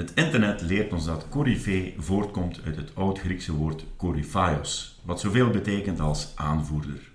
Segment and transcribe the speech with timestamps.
[0.00, 6.00] Het internet leert ons dat coryfee voortkomt uit het oud-Griekse woord koryphaios, wat zoveel betekent
[6.00, 7.10] als aanvoerder.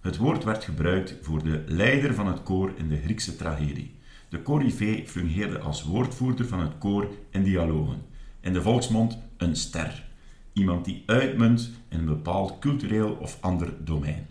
[0.00, 3.94] Het woord werd gebruikt voor de leider van het koor in de Griekse tragedie.
[4.28, 8.02] De coryfee fungeerde als woordvoerder van het koor in dialogen.
[8.40, 10.04] In de volksmond een ster.
[10.52, 14.26] Iemand die uitmunt in een bepaald cultureel of ander domein.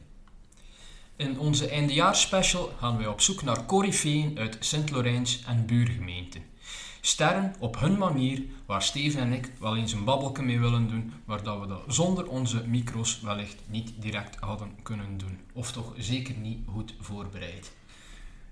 [1.16, 6.53] In onze eindejaarsspecial gaan wij op zoek naar coryfeeën uit Sint-Lorijns en buurgemeenten.
[7.06, 11.14] Sterren op hun manier, waar Steven en ik wel eens een babbelke mee willen doen,
[11.26, 15.40] maar dat we dat zonder onze micro's wellicht niet direct hadden kunnen doen.
[15.54, 17.72] Of toch zeker niet goed voorbereid.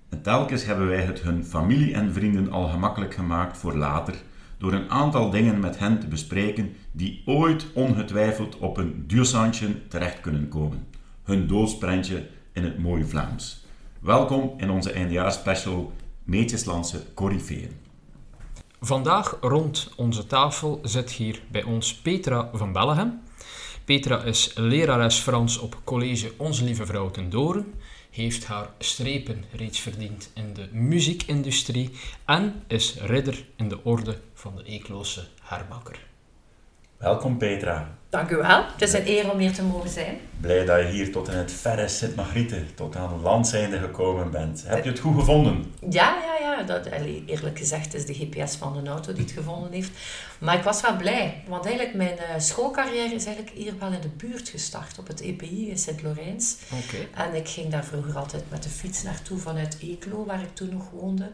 [0.08, 4.14] En telkens hebben wij het hun familie en vrienden al gemakkelijk gemaakt voor later,
[4.58, 10.20] door een aantal dingen met hen te bespreken die ooit ongetwijfeld op een duursandje terecht
[10.20, 10.86] kunnen komen.
[11.22, 13.64] Hun doodsprentje in het mooie Vlaams.
[14.00, 15.92] Welkom in onze eindejaarsspecial
[16.24, 17.81] Meetjeslandse Corifeeën.
[18.84, 23.22] Vandaag rond onze tafel zit hier bij ons Petra van Bellegem.
[23.84, 27.74] Petra is lerares Frans op college Onze Lieve Vrouw ten Doren,
[28.10, 31.90] heeft haar strepen reeds verdiend in de muziekindustrie
[32.24, 36.11] en is ridder in de orde van de Eekloze Herbakker.
[37.02, 37.88] Welkom Petra.
[38.08, 38.64] Dank u wel.
[38.72, 40.18] Het is een eer om hier te mogen zijn.
[40.40, 44.64] Blij dat je hier tot in het verre Sint-Margrieten, tot aan landzijde gekomen bent.
[44.66, 45.72] Heb je het goed gevonden?
[45.80, 46.62] Ja, ja, ja.
[46.62, 46.86] Dat,
[47.26, 49.90] eerlijk gezegd is de GPS van de auto die het gevonden heeft.
[50.38, 54.00] Maar ik was wel blij, want eigenlijk mijn uh, schoolcarrière is eigenlijk hier wel in
[54.00, 56.56] de buurt gestart, op het EPI in Sint-Lorijns.
[56.86, 57.26] Okay.
[57.26, 60.70] En ik ging daar vroeger altijd met de fiets naartoe vanuit Eeklo, waar ik toen
[60.72, 61.30] nog woonde.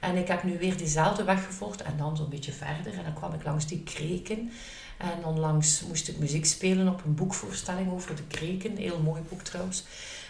[0.00, 2.92] En ik heb nu weer diezelfde weg gevolgd en dan zo'n beetje verder.
[2.98, 4.50] En dan kwam ik langs die kreken.
[5.02, 8.70] En onlangs moest ik muziek spelen op een boekvoorstelling over de kreken.
[8.70, 9.84] Een heel mooi boek trouwens.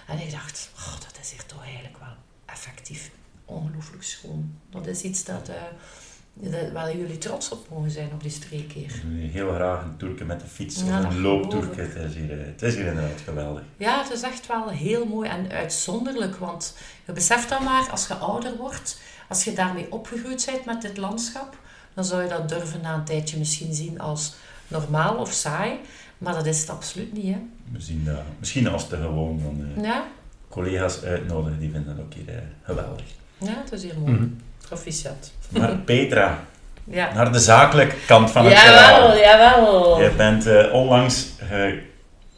[0.06, 2.14] En ik dacht, oh, dat is hier toch eigenlijk wel
[2.44, 3.10] effectief
[3.44, 4.54] ongelooflijk schoon.
[4.70, 9.02] Dat is iets dat, uh, waar jullie trots op mogen zijn op die streek hier.
[9.06, 11.80] Heel graag een toerke met de fiets of een looptoerke.
[11.80, 13.62] Het is, hier, eh, het is hier inderdaad geweldig.
[13.76, 16.36] Ja, het is echt wel heel mooi en uitzonderlijk.
[16.36, 16.76] Want
[17.06, 20.96] je beseft dan maar, als je ouder wordt, als je daarmee opgegroeid bent met dit
[20.96, 21.58] landschap,
[21.94, 24.34] dan zou je dat durven na een tijdje misschien zien als
[24.72, 25.80] normaal of saai.
[26.18, 27.34] Maar dat is het absoluut niet.
[27.34, 27.40] Hè?
[27.72, 28.22] We zien dat.
[28.38, 30.04] Misschien als te gewoon van uh, ja.
[30.48, 33.04] collega's uitnodigen, die vinden dat ook hier uh, geweldig.
[33.38, 34.12] Ja, het is hier mooi.
[34.12, 34.36] Mm
[34.68, 35.32] Proficiat.
[35.48, 36.38] Maar Petra,
[36.84, 37.12] ja.
[37.14, 41.32] naar de zakelijke kant van het jawel, Jawel, Je bent uh, onlangs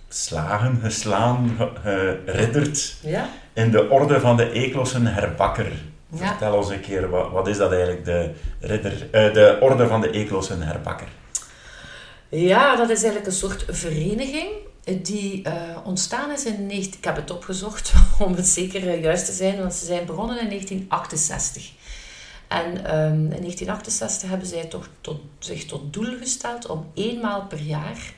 [0.08, 1.56] geslagen, geslaan,
[2.24, 3.28] geridderd ja?
[3.52, 5.72] in de orde van de Eeklossen herbakker.
[6.14, 8.30] Vertel ons een keer, wat, wat is dat eigenlijk, de,
[8.60, 11.08] ridder, de orde van de Eeklossen herbakker?
[12.34, 14.48] Ja, dat is eigenlijk een soort vereniging
[15.02, 15.52] die uh,
[15.84, 16.98] ontstaan is in 19...
[16.98, 17.92] Ik heb het opgezocht
[18.26, 21.70] om het zeker eh, juist te zijn, want ze zijn begonnen in 1968.
[22.48, 27.60] En um, in 1968 hebben zij toch tot, zich tot doel gesteld om eenmaal per
[27.60, 28.14] jaar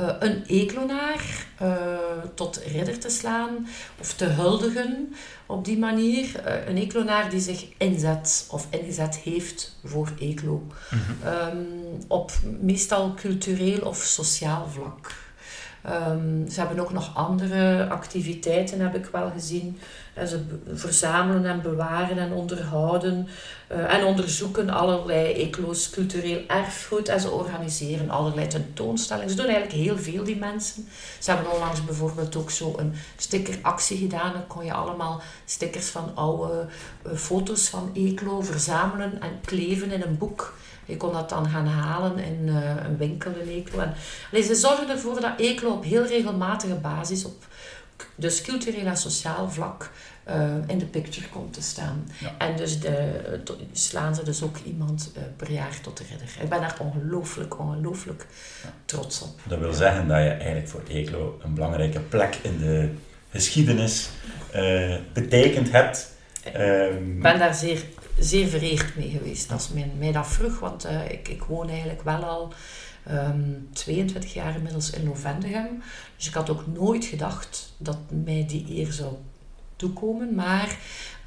[0.00, 1.98] uh, een eklonaar uh,
[2.34, 3.68] tot ridder te slaan
[4.00, 5.14] of te huldigen
[5.46, 6.24] op die manier.
[6.24, 10.66] Uh, een eklonaar die zich inzet of ingezet heeft voor eklo.
[10.90, 11.32] Mm -hmm.
[11.32, 15.27] um, op meestal cultureel of sociaal vlak.
[15.86, 19.78] Um, ze hebben ook nog andere activiteiten, heb ik wel gezien.
[20.14, 23.28] En ze verzamelen en bewaren en onderhouden
[23.72, 27.08] uh, en onderzoeken allerlei ecloos cultureel erfgoed.
[27.08, 29.30] En ze organiseren allerlei tentoonstellingen.
[29.30, 30.88] Ze doen eigenlijk heel veel, die mensen.
[31.18, 34.32] Ze hebben onlangs bijvoorbeeld ook zo een stickeractie gedaan.
[34.32, 36.66] Dan kon je allemaal stickers van oude
[37.06, 40.54] uh, foto's van Eclo verzamelen en kleven in een boek.
[40.88, 42.54] Je kon dat dan gaan halen in uh,
[42.84, 43.80] een winkel in Eeklo.
[43.80, 43.94] En,
[44.30, 47.44] allee, ze zorgen ervoor dat Eeklo op heel regelmatige basis, op
[48.14, 49.90] dus cultureel en sociaal vlak,
[50.28, 52.08] uh, in de picture komt te staan.
[52.20, 52.34] Ja.
[52.38, 53.40] En dus de,
[53.72, 56.28] slaan ze dus ook iemand uh, per jaar tot de ridder.
[56.42, 58.26] Ik ben daar ongelooflijk, ongelooflijk
[58.62, 58.72] ja.
[58.84, 59.40] trots op.
[59.48, 62.90] Dat wil zeggen dat je eigenlijk voor Eeklo een belangrijke plek in de
[63.30, 64.08] geschiedenis
[65.12, 66.16] betekend hebt.
[66.44, 67.84] Ik ben daar zeer
[68.18, 70.58] zeer vereerd mee geweest als men mij dat vroeg.
[70.58, 72.52] Want uh, ik, ik woon eigenlijk wel al
[73.10, 75.82] um, 22 jaar inmiddels in Lovendegem.
[76.16, 79.12] Dus ik had ook nooit gedacht dat mij die eer zou
[79.76, 80.34] toekomen.
[80.34, 80.76] Maar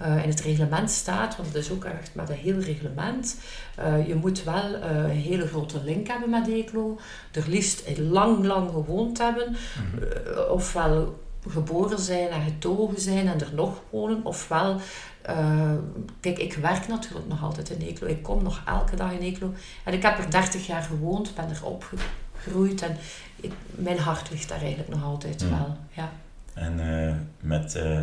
[0.01, 3.37] uh, in het reglement staat, want het is ook echt met een heel reglement,
[3.79, 6.99] uh, je moet wel uh, een hele grote link hebben met Eeklo.
[7.31, 9.49] Er liefst lang, lang gewoond hebben.
[9.49, 10.49] Mm -hmm.
[10.49, 11.19] ofwel
[11.49, 14.79] geboren zijn en getogen zijn en er nog wonen, ofwel
[15.29, 15.73] uh,
[16.19, 18.07] kijk, ik werk natuurlijk nog altijd in Eeklo.
[18.07, 19.53] Ik kom nog elke dag in Eeklo.
[19.83, 22.81] En ik heb er 30 jaar gewoond, ben er opgegroeid.
[22.81, 22.97] En
[23.35, 25.49] ik, mijn hart ligt daar eigenlijk nog altijd mm.
[25.49, 25.77] wel.
[25.91, 26.09] Ja.
[26.53, 27.99] En uh, met uh,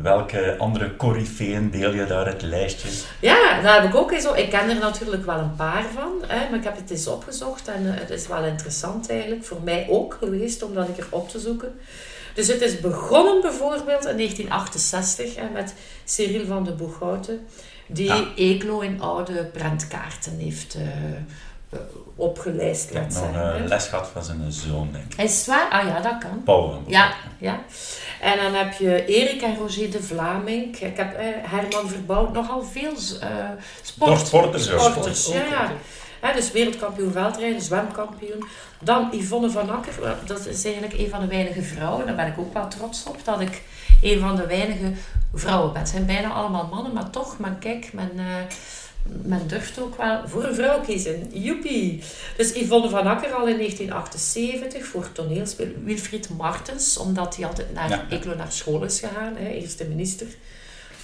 [0.00, 2.88] Welke andere coryfeeën deel je daar het lijstje?
[3.20, 4.36] Ja, daar heb ik ook eens op.
[4.36, 7.68] Ik ken er natuurlijk wel een paar van, hè, maar ik heb het eens opgezocht
[7.68, 9.44] en uh, het is wel interessant eigenlijk.
[9.44, 11.74] Voor mij ook geweest om dat ik er op te zoeken.
[12.34, 15.74] Dus het is begonnen bijvoorbeeld in 1968 hè, met
[16.04, 17.46] Cyril van de Boeghouten,
[17.86, 18.24] die ja.
[18.36, 20.82] Eeklo in oude prentkaarten heeft uh,
[21.74, 21.80] uh,
[22.16, 22.90] opgelijst.
[22.90, 25.20] Ik heb nog een les gehad van zijn zoon, denk ik.
[25.20, 25.70] Is het waar?
[25.70, 26.42] Ah ja, dat kan.
[26.44, 26.82] Paul.
[26.86, 27.60] Ja, ja.
[28.20, 30.76] En dan heb je Erik en Roger de Vlaming.
[30.78, 33.28] Ik heb eh, Herman Verbouwd nogal veel uh,
[33.82, 34.26] sport.
[34.26, 35.26] sporters, sporters.
[35.26, 35.72] Ja, ja.
[36.22, 38.44] He, dus wereldkampioen veldrijden, zwemkampioen.
[38.80, 42.06] Dan Yvonne van Akker, dat is eigenlijk een van de weinige vrouwen.
[42.06, 43.62] Daar ben ik ook wel trots op, dat ik
[44.02, 44.92] een van de weinige
[45.34, 45.80] vrouwen ben.
[45.80, 48.24] Het zijn bijna allemaal mannen, maar toch, maar kijk, men, uh,
[49.22, 51.30] men durft ook wel voor een vrouw kiezen.
[51.32, 52.02] Joepie!
[52.36, 55.66] Dus Yvonne van Akker al in 1978 voor toneelspel.
[55.84, 58.06] Wilfried Martens, omdat hij altijd naar ja.
[58.10, 60.26] Eeklo naar school is gegaan, hè, eerste minister.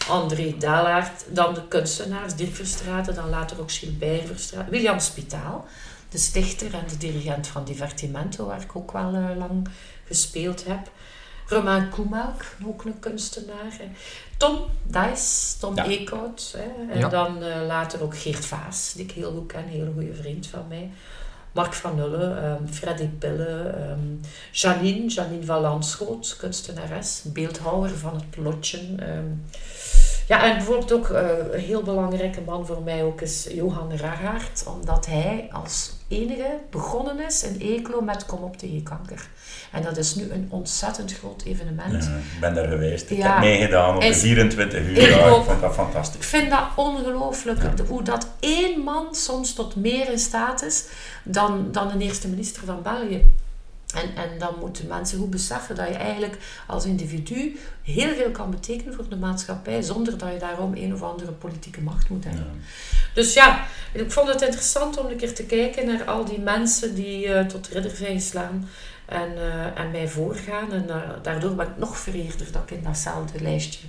[0.09, 4.73] André Dallaert, dan de kunstenaars, Dirk Verstraeten, dan later ook Gilbert Verstraeten.
[4.73, 5.67] William Spitaal,
[6.09, 9.69] de stichter en de dirigent van Divertimento, waar ik ook wel uh, lang
[10.05, 10.91] gespeeld heb.
[11.47, 13.73] Romain Koemelk, ook een kunstenaar.
[13.79, 13.89] Hè.
[14.37, 15.85] Tom Dijs, Tom ja.
[15.85, 16.57] Eekhout.
[16.91, 17.09] En ja.
[17.09, 20.47] dan uh, later ook Geert Vaas, die ik heel goed ken, een hele goede vriend
[20.47, 20.91] van mij.
[21.59, 24.21] Mark van Nulle, um, Freddy Pille, um,
[24.53, 28.79] Janine, Janine van Landschoot, kunstenares, beeldhouwer van het plotje.
[28.79, 29.43] Um,
[30.29, 31.21] ja, en bijvoorbeeld ook uh,
[31.53, 37.27] een heel belangrijke man voor mij ook is Johan Ragaert, omdat hij als enige begonnen
[37.27, 39.29] is in Eeklo met Kom op tegen kanker.
[39.73, 42.05] En dat is nu een ontzettend groot evenement.
[42.05, 43.11] Ja, ik ben daar geweest.
[43.11, 43.33] Ik ja.
[43.33, 44.97] heb meegedaan op de 24 uur.
[44.97, 46.17] Ik, ja, ik vond dat fantastisch.
[46.17, 47.61] Ik vind dat ongelooflijk.
[47.89, 50.85] Hoe dat één man soms tot meer in staat is
[51.25, 53.25] dan, dan een eerste minister van België.
[53.95, 58.51] En, en dan moeten mensen goed beseffen dat je eigenlijk als individu heel veel kan
[58.51, 62.45] betekenen voor de maatschappij, zonder dat je daarom een of andere politieke macht moet hebben.
[62.45, 62.67] Ja.
[63.15, 66.95] Dus ja, ik vond het interessant om een keer te kijken naar al die mensen
[66.95, 68.69] die uh, tot ridder zijn geslaan
[69.07, 70.73] en, uh, en mij voorgaan.
[70.73, 73.87] En uh, daardoor ben ik nog vereerder dat ik in datzelfde lijstje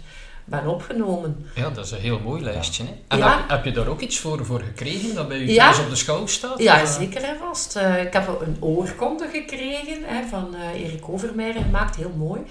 [0.50, 1.46] ben opgenomen.
[1.56, 2.84] Ja, dat is een heel mooi lijstje.
[2.84, 2.90] Hè?
[3.08, 3.38] En ja.
[3.38, 5.64] heb, heb, je daar ook iets voor, voor gekregen, dat bij u ja.
[5.64, 6.60] thuis op de schouw staat?
[6.60, 7.78] Ja, zeker en vast.
[7.78, 12.42] Uh, ik heb een oorkonde gekregen hè, van uh, Erik Overmeijer gemaakt, heel mooi.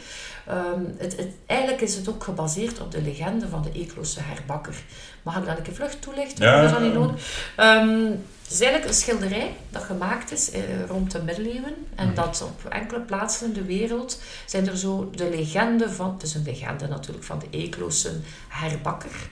[0.51, 4.75] Um, het, het, eigenlijk is het ook gebaseerd op de legende van de Eeklosse herbakker.
[5.23, 6.45] Mag ik dat een keer vlug toelichten?
[6.45, 6.63] Ja.
[6.63, 7.45] Dat is niet nodig.
[7.57, 11.75] Um, het is eigenlijk een schilderij dat gemaakt is eh, rond de middeleeuwen.
[11.95, 12.15] En mm.
[12.15, 16.13] dat op enkele plaatsen in de wereld zijn er zo de legende van...
[16.13, 18.13] Het is een legende natuurlijk van de Eeklosse
[18.49, 19.29] herbakker.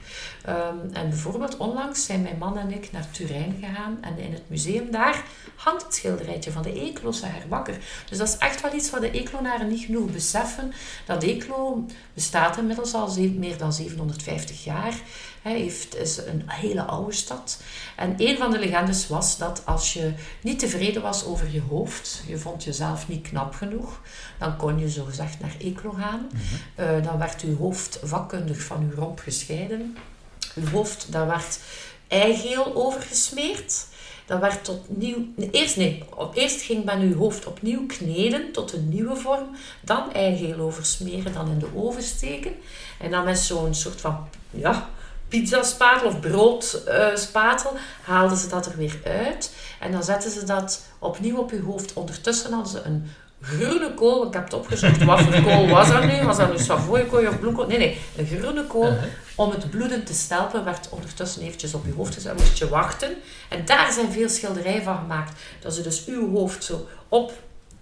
[0.49, 3.99] Um, en bijvoorbeeld onlangs zijn mijn man en ik naar Turijn gegaan.
[4.00, 5.23] En in het museum daar
[5.55, 7.77] hangt het schilderijtje van de Eeklosse herbakker.
[8.09, 10.73] Dus dat is echt wel iets wat de Eekloonaren niet genoeg beseffen.
[11.06, 14.94] Dat Eeklo bestaat inmiddels al meer dan 750 jaar.
[15.46, 17.62] Hij heeft, is een hele oude stad.
[17.96, 22.22] En een van de legendes was dat als je niet tevreden was over je hoofd,
[22.26, 24.00] je vond jezelf niet knap genoeg,
[24.38, 26.20] dan kon je zogezegd naar Eeklo gaan.
[26.32, 26.84] Mm -hmm.
[26.84, 29.96] uh, dan werd je hoofd vakkundig van je romp gescheiden.
[30.54, 31.58] Je hoofd, daar werd
[32.08, 33.87] eigeel over gesmeerd.
[34.25, 35.26] Dat werd tot nieuw...
[35.50, 39.56] Eerst, nee, eerst ging men uw hoofd opnieuw kneden tot een nieuwe vorm.
[39.81, 42.52] Dan eigeel oversmeren, dan in de oven steken.
[42.99, 44.28] En dan met zo'n soort van...
[44.50, 44.90] Ja,
[45.28, 49.55] pizzaspatel of broodspatel, uh, haalden ze dat er weer uit.
[49.81, 51.92] En dan zetten ze dat opnieuw op je hoofd.
[51.92, 54.26] Ondertussen hadden ze een groene kool.
[54.26, 55.04] Ik heb het opgezocht.
[55.04, 56.23] Wat voor kool was dat nu?
[56.23, 57.66] Was dat nu savoyekool of bloemkool?
[57.66, 58.00] Nee, nee.
[58.16, 58.97] Een groene kool.
[59.35, 62.38] Om het bloeden te stelpen werd ondertussen eventjes op je hoofd gezet.
[62.38, 63.14] Moest je wachten.
[63.49, 65.40] En daar zijn veel schilderijen van gemaakt.
[65.61, 67.33] Dat ze dus uw hoofd zo op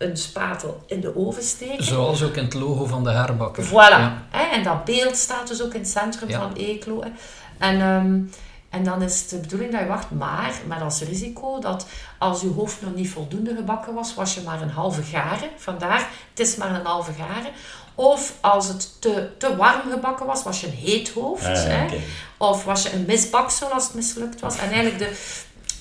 [0.04, 1.84] een spatel in de oven steken.
[1.84, 3.64] Zoals ook in het logo van de herbakker.
[3.64, 3.72] Voilà.
[3.72, 4.26] Ja.
[4.52, 6.40] En dat beeld staat dus ook in het centrum ja.
[6.40, 7.02] van Eeklo.
[7.58, 8.30] En, um,
[8.68, 11.86] en dan is het de bedoeling dat je wacht, maar met als risico dat
[12.18, 15.48] als je hoofd nog niet voldoende gebakken was, was je maar een halve garen.
[15.56, 17.50] Vandaar, het is maar een halve garen.
[17.94, 21.46] Of als het te, te warm gebakken was, was je een heet hoofd.
[21.46, 21.84] Ah, hè?
[21.84, 22.00] okay.
[22.36, 24.58] Of was je een misbaksel als het mislukt was.
[24.58, 25.10] En eigenlijk de,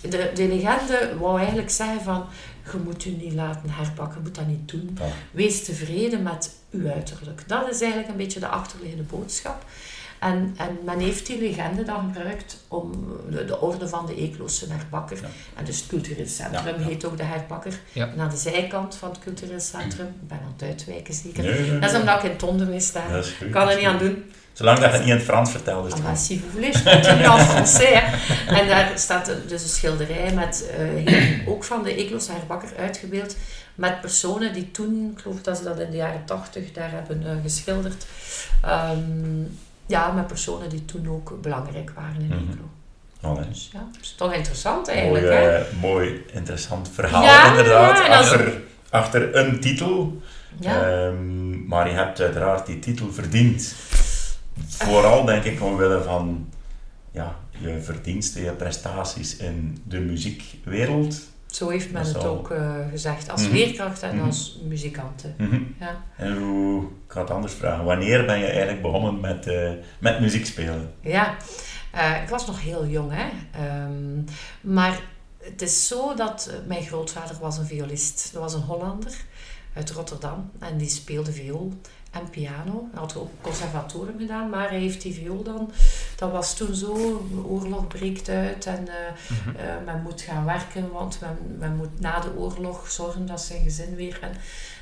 [0.10, 2.26] de, de legende wou eigenlijk zeggen van
[2.72, 4.98] je moet je niet laten herpakken, je moet dat niet doen.
[5.00, 5.06] Ja.
[5.32, 7.44] Wees tevreden met uw uiterlijk.
[7.48, 9.66] Dat is eigenlijk een beetje de achterliggende boodschap.
[10.20, 12.92] En, en men heeft die legende dan gebruikt om
[13.30, 15.18] de, de orde van de Eeklosse herbakker.
[15.22, 15.28] Ja.
[15.56, 17.80] En dus het cultureel centrum Ja, heet ook de herbakker.
[17.92, 18.12] Ja.
[18.12, 21.44] En aan de zijkant van het cultureel centrum, ik ben aan het uitwijken zeker.
[21.44, 23.22] Nee, nee, Dat is omdat ik in het onderwijs sta.
[23.52, 24.24] Kan er niet aan doen.
[24.54, 26.84] Zolang dat je het niet in het Frans vertelt, is het Ah, si vous voulez,
[26.84, 27.94] je continue en français.
[27.94, 28.56] Hè.
[28.60, 33.36] En daar staat dus een schilderij met, eh, ook van de Eekloos Bakker uitgebeeld,
[33.76, 37.24] met personen die toen, ik geloof dat ze dat in de jaren tachtig daar hebben
[37.26, 38.06] eh, geschilderd,
[38.62, 39.42] Ehm,
[39.86, 42.32] ja, met personen die toen ook belangrijk waren in.
[42.32, 42.70] Eeklo.
[43.22, 43.50] Allee.
[43.50, 45.28] Dus ja, dat is toch interessant Mooi, eigenlijk.
[45.30, 45.56] hè?
[45.58, 47.98] eh, mooi, interessant verhaal Ja, inderdaad.
[47.98, 50.22] ja, is- achter, achter een titel.
[50.60, 50.82] Ja.
[50.84, 53.74] Ehm, maar je hebt uiteraard die titel verdiend.
[54.68, 56.50] Vooral denk ik omwille van
[57.12, 61.22] ja, je verdiensten, je prestaties in de muziekwereld.
[61.46, 63.52] Zo heeft men het ook eh, gezegd, als Mhm.
[63.54, 64.26] leerkracht en Mhm.
[64.26, 65.36] als muzikanten.
[65.38, 65.62] Mhm.
[65.80, 66.04] Ja.
[66.18, 70.20] En hoe, ik ga het anders vragen, wanneer ben je eigenlijk begonnen met, eh, met
[70.20, 70.94] muziek spelen?
[71.02, 71.36] Ja,
[71.92, 73.26] eh, ik was nog heel jong, hè.
[73.52, 74.24] Ehm,
[74.62, 75.00] maar
[75.44, 78.30] het is zo dat mijn grootvader was een violist.
[78.34, 79.14] Dat was een Hollander
[79.74, 81.74] uit Rotterdam en die speelde viool
[82.14, 82.88] en piano.
[82.92, 85.72] Hij had ook conservatorium gedaan, maar hij heeft die viool dan...
[86.16, 86.94] Dat was toen zo,
[87.32, 88.94] de oorlog breekt uit en eh,
[89.46, 89.56] Mhm.
[89.56, 93.64] eh, men moet gaan werken, want men, men moet na de oorlog zorgen dat zijn
[93.64, 94.18] gezin weer...
[94.22, 94.32] En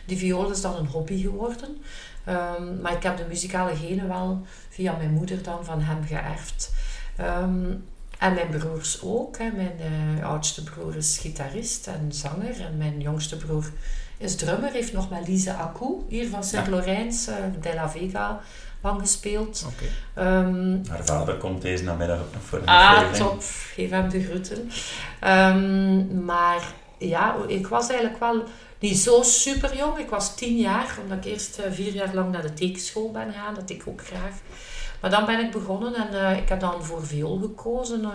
[0.06, 1.78] die viool is dan een hobby geworden.
[2.24, 6.74] Ehm, maar ik heb de muzikale genen wel via mijn moeder dan van hem geërfd.
[7.16, 7.66] Ehm,
[8.20, 9.38] en mijn broers ook.
[9.38, 9.52] Hè.
[9.52, 9.80] Mijn
[10.20, 12.62] eh, oudste broer is gitarist en zanger.
[12.62, 13.72] En mijn jongste broer
[14.22, 14.72] is drummer.
[14.72, 18.40] Heeft nog met Lise Acou, hier van Sint-Lorijns, eh de la Vega,
[18.82, 19.66] lang gespeeld.
[19.74, 19.86] Oké.
[20.22, 23.18] Ehm, Haar vader komt deze namiddag ook nog voor een Ah, aflevering.
[23.30, 23.44] top.
[23.74, 24.70] Geef hem de groeten.
[25.20, 28.44] Ehm, maar ja, ik was eigenlijk wel
[28.80, 29.98] niet zo super jong.
[29.98, 33.32] Ik was tien jaar, omdat ik eerst eh, vier jaar lang naar de tekenschool ben
[33.34, 33.54] gegaan.
[33.56, 34.34] Dat ik ook graag.
[35.02, 38.04] Maar dan ben ik begonnen en eh, ik heb dan voor viool gekozen.
[38.04, 38.10] eh,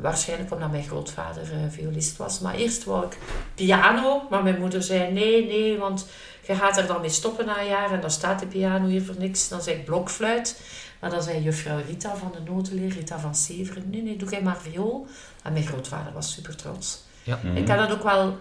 [0.00, 2.40] waarschijnlijk omdat mijn grootvader eh, violist was.
[2.40, 3.18] Maar eerst wou ik
[3.54, 4.26] piano.
[4.30, 6.06] Maar mijn moeder zei nee, nee, want
[6.46, 7.92] je gaat er dan mee stoppen na een jaar.
[7.92, 9.48] En dan staat de piano hier voor niks.
[9.48, 10.60] Dan zei ik blokfluit.
[11.00, 14.42] Maar dan zei juffrouw Rita van de notenleer, Rita van Severen, nee, nee, doe jij
[14.42, 15.06] maar viool.
[15.42, 17.02] En mijn grootvader was super trots.
[17.24, 17.56] Mhm.
[17.56, 18.38] Ik heb dat ook wel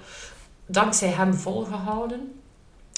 [0.66, 2.42] dankzij hem volgehouden.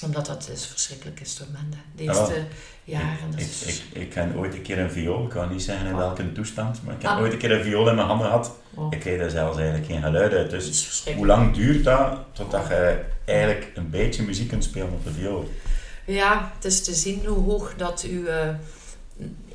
[0.03, 1.74] Omdat dat is een verschrikkelijk instrument.
[1.75, 1.79] hè.
[1.96, 2.10] De Ja.
[2.13, 2.44] eerste
[2.84, 3.32] jaren.
[3.32, 3.62] Dat Ik, is...
[3.65, 5.98] ik, ik ken ooit een keer een viool, ik kan niet zeggen in Ah.
[6.00, 7.20] welke toestand, maar ik heb Ah.
[7.20, 8.51] ooit een keer een viool in mijn handen gehad.
[8.74, 10.50] Oh, Ik kreeg er zelfs eigenlijk geen geluid uit.
[10.50, 15.03] Dus is hoe lang duurt dat totdat je eigenlijk een beetje muziek kunt spelen op
[15.03, 15.50] de viool?
[16.06, 18.48] Ja, het is te zien hoe hoog dat uw eh,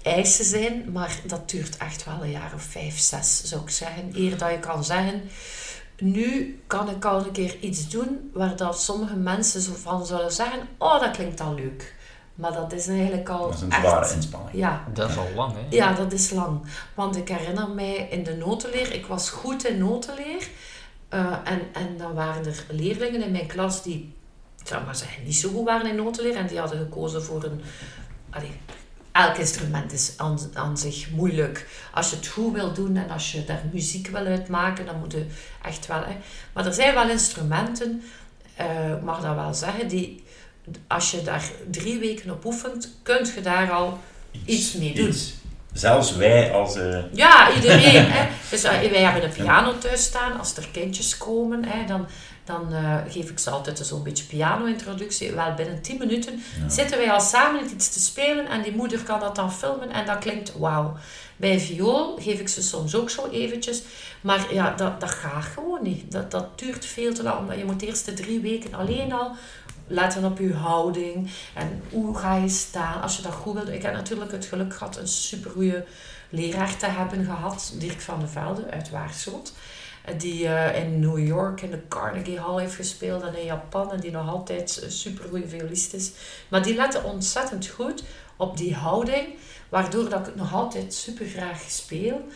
[0.03, 0.93] eisen zijn.
[0.93, 4.11] Maar dat duurt echt wel een jaar of vijf, zes, zou ik zeggen.
[4.15, 5.23] Eer dat je kan zeggen...
[5.99, 10.33] Nu kan ik al een keer iets doen waar dat sommige mensen zo van zullen
[10.33, 10.61] zeggen...
[10.79, 11.95] Oh, dat klinkt al leuk.
[12.35, 13.81] Maar dat is eigenlijk al Dat is een echt...
[13.81, 14.57] zware inspanning.
[14.57, 15.77] Ja, Dat is al lang, hè?
[15.77, 16.61] Ja, dat is lang.
[16.95, 20.49] Want ik herinner mij in de notenleer, ik was goed in notenleer.
[21.09, 24.15] Eh, en, en dan waren er leerlingen in mijn klas die,
[24.61, 26.37] ik zou maar zeggen, niet zo goed waren in notenleer.
[26.37, 27.61] En die hadden gekozen voor een...
[28.31, 28.61] Allee,
[29.15, 31.67] elk instrument is aan, aan zich moeilijk.
[31.93, 35.13] Als je het goed wil doen en als je daar muziek wil uitmaken, dan moet
[35.13, 35.27] je
[35.63, 36.01] echt wel...
[36.05, 36.17] Hè.
[36.53, 38.03] Maar er zijn wel instrumenten,
[38.55, 40.25] eh, ik mag dat wel zeggen, die...
[40.87, 43.99] Als je daar drie weken op oefent, kun je daar al
[44.45, 45.15] Iets mee doen.
[45.73, 46.77] Zelfs wij als...
[46.77, 48.11] eh, Ja, iedereen.
[48.11, 48.29] Hè.
[48.51, 50.39] Dus eh, wij hebben een piano thuis staan.
[50.39, 52.07] Als er kindjes komen, hè, dan,
[52.45, 55.33] dan eh, geef ik ze altijd zo'n beetje piano-introductie.
[55.33, 56.69] Wel binnen 10 minuten ja.
[56.69, 60.07] zitten wij al samen iets te spelen en die moeder kan dat dan filmen en
[60.07, 60.97] dat klinkt wauw.
[61.37, 63.83] Bij viool geef ik ze soms ook zo eventjes.
[64.21, 66.13] Maar ja, dat, dat gaat gewoon niet.
[66.13, 67.39] Dat, dat duurt veel te lang.
[67.39, 69.37] Omdat je moet de eerste drie weken alleen al
[69.87, 71.31] letten op je houding.
[71.55, 73.03] En hoe ga je staan.
[73.03, 73.69] Als je dat goed wilt.
[73.69, 75.85] Ik heb natuurlijk het geluk gehad een supergoeie
[76.29, 77.75] leraar te hebben gehad.
[77.79, 79.53] Dirk van de Velde uit Waarschoot.
[80.19, 83.93] Die eh, in New York in de Carnegie Hall heeft gespeeld en in Japan.
[83.93, 86.13] En die nog altijd een supergoeie violist is.
[86.49, 88.05] Maar die lette ontzettend goed
[88.37, 89.27] op die houding.
[89.69, 92.29] Waardoor dat ik het nog altijd super graag speel.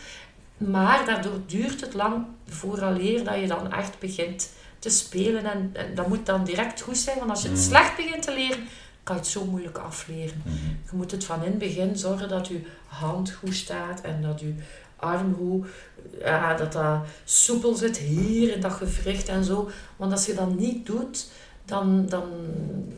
[0.57, 5.45] Maar daardoor duurt het lang vooraleer dat je dan echt begint te spelen.
[5.45, 7.19] En, en dat moet dan direct goed zijn.
[7.19, 7.65] Want als je het Mm.
[7.65, 8.69] slecht begint te leren,
[9.03, 10.43] kan je het zo moeilijk afleren.
[10.45, 10.55] Mhm.
[10.91, 14.41] Je moet het van in het begin zorgen dat je hand goed staat en dat
[14.41, 14.55] je
[15.01, 15.67] arm goed,
[16.21, 19.71] ja, dat dat soepel zit hier in dat gewricht en zo.
[19.97, 21.27] Want als je dat niet doet,
[21.65, 22.23] dan, dan,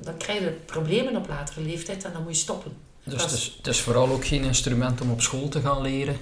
[0.03, 2.73] dan krijg je problemen op latere leeftijd en dan moet je stoppen.
[3.05, 6.17] Dus het is- het is vooral ook geen instrument om op school te gaan leren.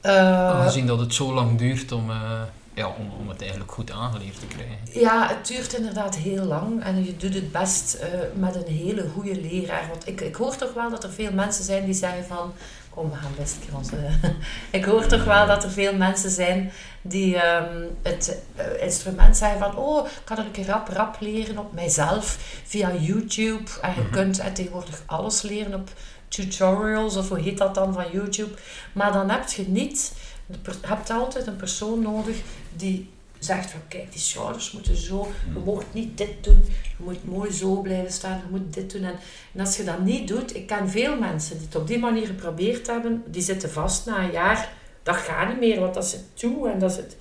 [0.00, 2.42] Eh, Aangezien dat het zo lang duurt om, eh,
[2.74, 4.76] ja, om, om het eigenlijk goed aangeleerd te krijgen.
[5.00, 9.08] Ja, het duurt inderdaad heel lang en je doet het best eh, met een hele
[9.14, 9.88] goede leraar.
[9.88, 12.52] Want ik, ik hoor toch wel dat er veel mensen zijn die zeggen van...
[12.90, 13.96] Kom, we gaan best een keer onze...
[14.78, 19.58] ik hoor toch wel dat er veel mensen zijn die ehm, het eh, instrument zeggen
[19.58, 19.76] van...
[19.76, 23.70] Oh, ik kan er een rap rap leren op mijzelf via YouTube.
[23.82, 24.10] En je Mhm.
[24.10, 25.88] kunt eh, tegenwoordig alles leren op
[26.28, 28.54] tutorials of hoe heet dat dan van YouTube.
[28.92, 30.12] Maar dan heb je niet,
[30.46, 32.36] je hebt altijd een persoon nodig
[32.76, 37.24] die zegt van kijk, die schouders moeten zo, je mocht niet dit doen, je moet
[37.24, 39.04] mooi zo blijven staan, je moet dit doen.
[39.04, 39.14] En,
[39.52, 42.26] en als je dat niet doet, ik ken veel mensen die het op die manier
[42.26, 44.72] geprobeerd hebben, die zitten vast na een jaar,
[45.02, 47.16] dat gaat niet meer, want dat zit toe en dat zit...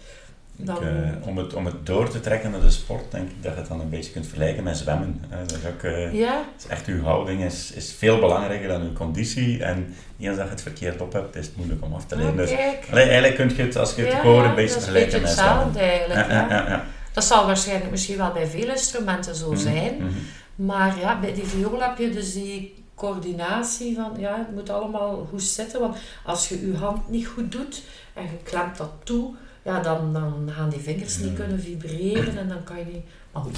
[0.55, 0.83] Dan...
[0.83, 3.60] Uh, om, het, om het door te trekken naar de sport, denk ik dat je
[3.60, 5.22] het dan een beetje kunt vergelijken met zwemmen.
[5.29, 6.43] dat is ook, uh, ja.
[6.57, 9.63] is echt uw houding is, is veel belangrijker dan uw conditie.
[9.63, 12.31] En eens dat je het verkeerd op hebt, is het moeilijk om af te leren.
[12.31, 12.51] Oh, dus,
[12.91, 15.75] allee, eigenlijk kun je het, als je het ja, gewoon een beetje vergelijken met zwemmen.
[15.75, 16.29] eigenlijk.
[16.29, 19.93] Ja, Dat zal waarschijnlijk misschien wel bij veel instrumenten zo zijn.
[19.93, 20.65] Mm -hmm.
[20.65, 25.27] Maar ja, bij die viool heb je dus die coördinatie van, ja, het moet allemaal
[25.29, 25.79] goed zitten.
[25.79, 27.83] Want als je je hand niet goed doet
[28.13, 32.48] en je klemt dat toe, ja, dan, dan gaan die vingers niet kunnen vibreren en
[32.48, 33.05] dan kan je niet...
[33.32, 33.58] Maar goed.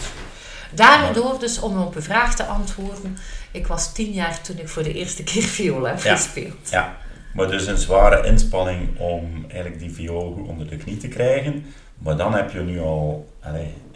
[0.74, 3.18] Daardoor dus, om op uw vraag te antwoorden,
[3.52, 6.16] ik was tien jaar toen ik voor de eerste keer viool heb Ja.
[6.16, 6.70] gespeeld.
[6.70, 6.98] Ja,
[7.34, 11.66] maar dus een zware inspanning om eigenlijk die viool goed onder de knie te krijgen.
[11.98, 13.30] Maar dan heb je nu al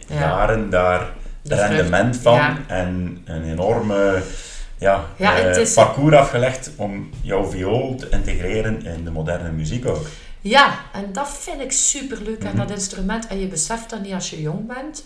[0.08, 0.18] Ja.
[0.18, 1.12] jaren daar
[1.42, 2.56] De rendement van ja.
[2.66, 4.22] en een enorme
[4.78, 9.86] ja, Ja, eh, het parcours afgelegd om jouw viool te integreren in de moderne muziek
[9.88, 10.06] ook.
[10.40, 12.66] Ja, en dat vind ik superleuk aan Mhm.
[12.66, 13.26] dat instrument.
[13.26, 15.02] En je beseft dat niet als je jong bent.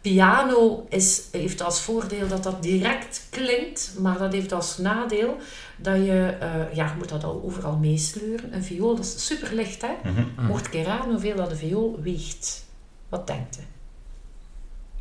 [0.00, 5.36] Piano is, heeft als voordeel dat dat direct klinkt, maar dat heeft als nadeel
[5.76, 8.54] dat je, eh, ja, je moet dat al overal meesleuren.
[8.54, 10.10] Een viool, dat is super licht, hè?
[10.10, 10.46] Mhm.
[10.46, 12.64] Mocht ik raden hoeveel dat de viool weegt?
[13.08, 13.62] Wat denkt u?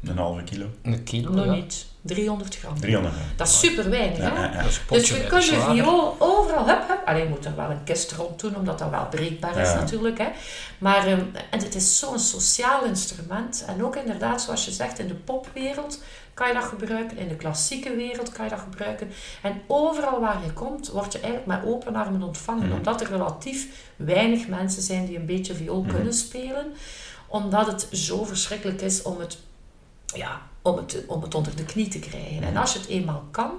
[0.03, 1.51] Een halve kilo, Een kilo, Nog ja.
[1.53, 1.85] niet.
[2.01, 2.79] 300 gram.
[2.79, 3.25] 300 gram.
[3.35, 4.57] Dat is super weinig, Ja, hè?
[4.57, 5.73] ja, Dus je kunt de slager.
[5.73, 7.01] viool overal, hup, hup.
[7.05, 10.17] Alleen je moet er wel een kist rond doen, omdat dat wel breekbaar is natuurlijk.
[10.17, 10.27] Hè.
[10.77, 11.19] Maar ehm,
[11.51, 13.63] en het is zo'n sociaal instrument.
[13.67, 17.17] En ook inderdaad, zoals je zegt, in de popwereld kan je dat gebruiken.
[17.17, 19.09] In de klassieke wereld kan je dat gebruiken.
[19.41, 22.67] En overal waar je komt, word je eigenlijk met open armen ontvangen.
[22.67, 22.77] Mhm.
[22.77, 25.93] Omdat er relatief weinig mensen zijn die een beetje viool Mhm.
[25.95, 26.65] kunnen spelen.
[27.27, 29.37] Omdat het zo verschrikkelijk is om het
[30.15, 32.43] ja, om het, om het onder de knie te krijgen.
[32.43, 33.51] En als je het eenmaal kan,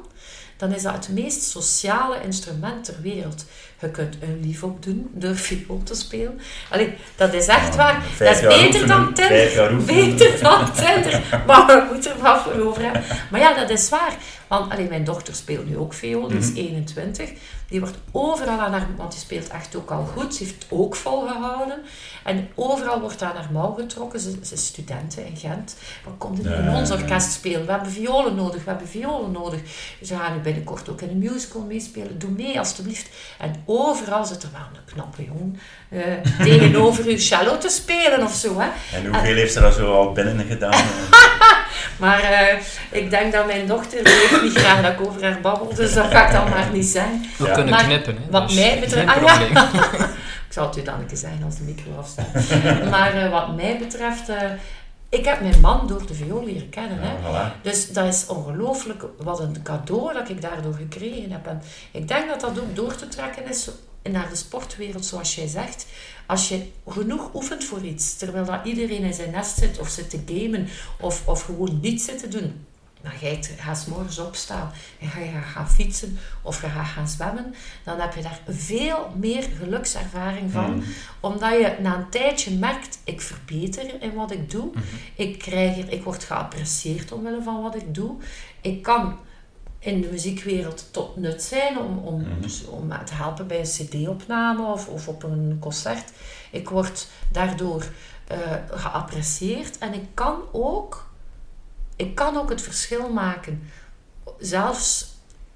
[0.57, 3.45] dan is dat het meest sociale instrument ter wereld.
[3.81, 6.41] Je kunt een lief opdoen door viool te spelen.
[6.71, 8.03] Allee, dat is echt Ja, waar.
[8.19, 9.85] Dat is beter oefenen, dan Tinder.
[9.85, 11.43] Beter dan Tinder.
[11.47, 13.05] Maar we moeten er wel voor over hebben.
[13.31, 14.17] Maar ja, dat is waar.
[14.47, 16.29] Want allee, mijn dochter speelt nu ook viool.
[16.29, 16.57] Die is Mhm.
[16.59, 17.31] 21.
[17.69, 18.87] Die wordt overal aan haar...
[18.97, 20.35] Want die speelt echt ook al goed.
[20.35, 21.79] Ze heeft ook volgehouden.
[22.25, 24.21] En overal wordt aan haar mouw getrokken.
[24.21, 25.77] Ze, ze is studenten in Gent.
[26.05, 27.67] Wat komt er in ons orkest spelen?
[27.67, 28.65] We hebben violen nodig.
[28.65, 29.61] We hebben violen nodig.
[30.03, 32.19] Ze gaan nu binnenkort ook in een musical meespelen.
[32.19, 33.09] Doe mee, alstublieft.
[33.39, 36.03] En overal zit er wel een knappe jongen eh,
[36.45, 38.61] tegenover u cello te spelen of zo.
[38.61, 38.69] Hè.
[38.97, 40.85] En hoeveel heeft ze daar zo al binnen gedaan?
[41.99, 42.59] Maar eh,
[42.91, 44.03] ik denk dat mijn dochter
[44.43, 45.75] niet graag dat ik over haar babbel.
[45.75, 47.25] Dus dat ga ik dan maar niet zijn.
[47.39, 47.58] Ja.
[47.65, 48.31] Kunnen Maar knippen, hè.
[48.31, 49.41] wat dus mij betreft- ah, ja.
[50.49, 52.33] Ik zal het u dan een keer zeggen als de micro afstaat.
[52.95, 54.51] maar eh, wat mij betreft, eh,
[55.09, 56.99] ik heb mijn man door de viool leren kennen.
[57.01, 57.09] Hè.
[57.13, 57.19] Ja,
[57.59, 57.63] voilà.
[57.63, 61.47] Dus dat is ongelooflijk wat een cadeau dat ik daardoor gekregen heb.
[61.47, 63.69] En ik denk dat dat ook door te trekken is
[64.11, 65.87] naar de sportwereld, zoals jij zegt.
[66.27, 70.11] Als je genoeg oefent voor iets, terwijl dat iedereen in zijn nest zit of zit
[70.11, 70.69] te gamen
[71.01, 72.67] of, of gewoon niets zit te doen.
[73.03, 77.09] Dan ga je gaat morgens opstaan en ga je gaan fietsen of je gaat gaan
[77.09, 77.55] zwemmen.
[77.85, 80.77] Dan heb je daar veel meer gelukservaring van.
[80.77, 80.85] Mhm.
[81.21, 84.71] Omdat je na een tijdje merkt, ik verbeter in wat ik doe.
[85.15, 88.17] Ik, krijg er, ik word geapprecieerd omwille van wat ik doe.
[88.61, 89.19] Ik kan
[89.79, 92.69] in de muziekwereld tot nut zijn om, om, Mhm.
[92.71, 96.13] om te helpen bij een cd-opname of, of op een concert.
[96.51, 97.85] Ik word daardoor
[98.27, 98.39] eh,
[98.71, 101.08] geapprecieerd en ik kan ook,
[101.99, 103.63] ik kan ook het verschil maken.
[104.39, 105.07] Zelfs,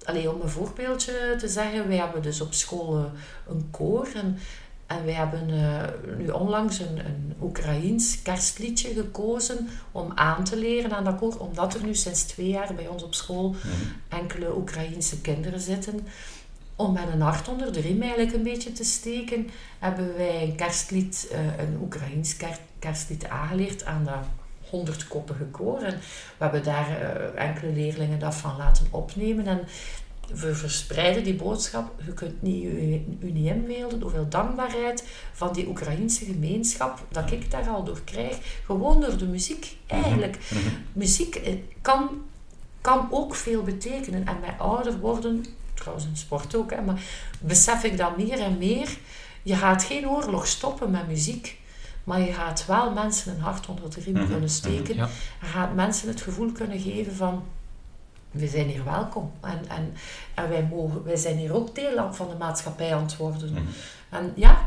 [0.04, 3.04] allee, om een voorbeeldje te zeggen, wij hebben dus op school eh,
[3.48, 4.38] een koor en,
[4.86, 10.92] en wij hebben eh, nu onlangs een, een Oekraïens kerstliedje gekozen om aan te leren
[10.92, 14.20] aan dat koor, omdat er nu sinds twee jaar bij ons op school Mhm.
[14.20, 16.06] enkele Oekraïense kinderen zitten.
[16.76, 20.56] Om met een hart onder de riem eigenlijk een beetje te steken, hebben wij een
[20.56, 24.24] kerstlied, eh, een Oekraïens ker- kerstlied aangeleerd aan dat
[24.72, 25.78] honderdkoppige koor.
[25.78, 25.94] En
[26.38, 29.46] we hebben daar eh, enkele leerlingen dat van laten opnemen.
[29.46, 29.60] En
[30.34, 31.92] we verspreiden die boodschap.
[32.06, 37.50] Je kunt niet u, u niet inbeelden hoeveel dankbaarheid van die Oekraïense gemeenschap dat ik
[37.50, 38.38] daar al door krijg.
[38.64, 40.38] Gewoon door de muziek eigenlijk.
[40.48, 40.58] Mhm.
[40.92, 42.08] Muziek eh, kan,
[42.80, 44.26] kan ook veel betekenen.
[44.26, 47.02] En bij ouder worden, trouwens in sport ook, hè, maar
[47.40, 48.96] besef ik dat meer en meer.
[49.42, 51.60] Je gaat geen oorlog stoppen met muziek.
[52.04, 54.94] Maar je gaat wel mensen een hart onder de riem Mhm, kunnen steken.
[54.94, 55.08] Ja.
[55.40, 57.44] Je gaat mensen het gevoel kunnen geven van...
[58.30, 59.32] we zijn hier welkom.
[59.40, 59.94] En, en,
[60.34, 63.52] en wij, mogen, wij zijn hier ook deel van de maatschappij aan het worden.
[63.52, 63.62] Mhm.
[64.10, 64.58] En ja,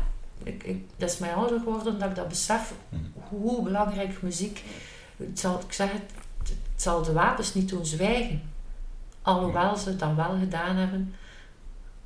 [0.42, 3.02] ik, ik, dat is mij ouder geworden dat ik dat besef, Mhm.
[3.28, 4.62] hoe belangrijk muziek...
[5.16, 8.42] Het zal, ik zeg het, het zal de wapens niet doen zwijgen.
[9.22, 11.14] Alhoewel ze het dan wel gedaan hebben.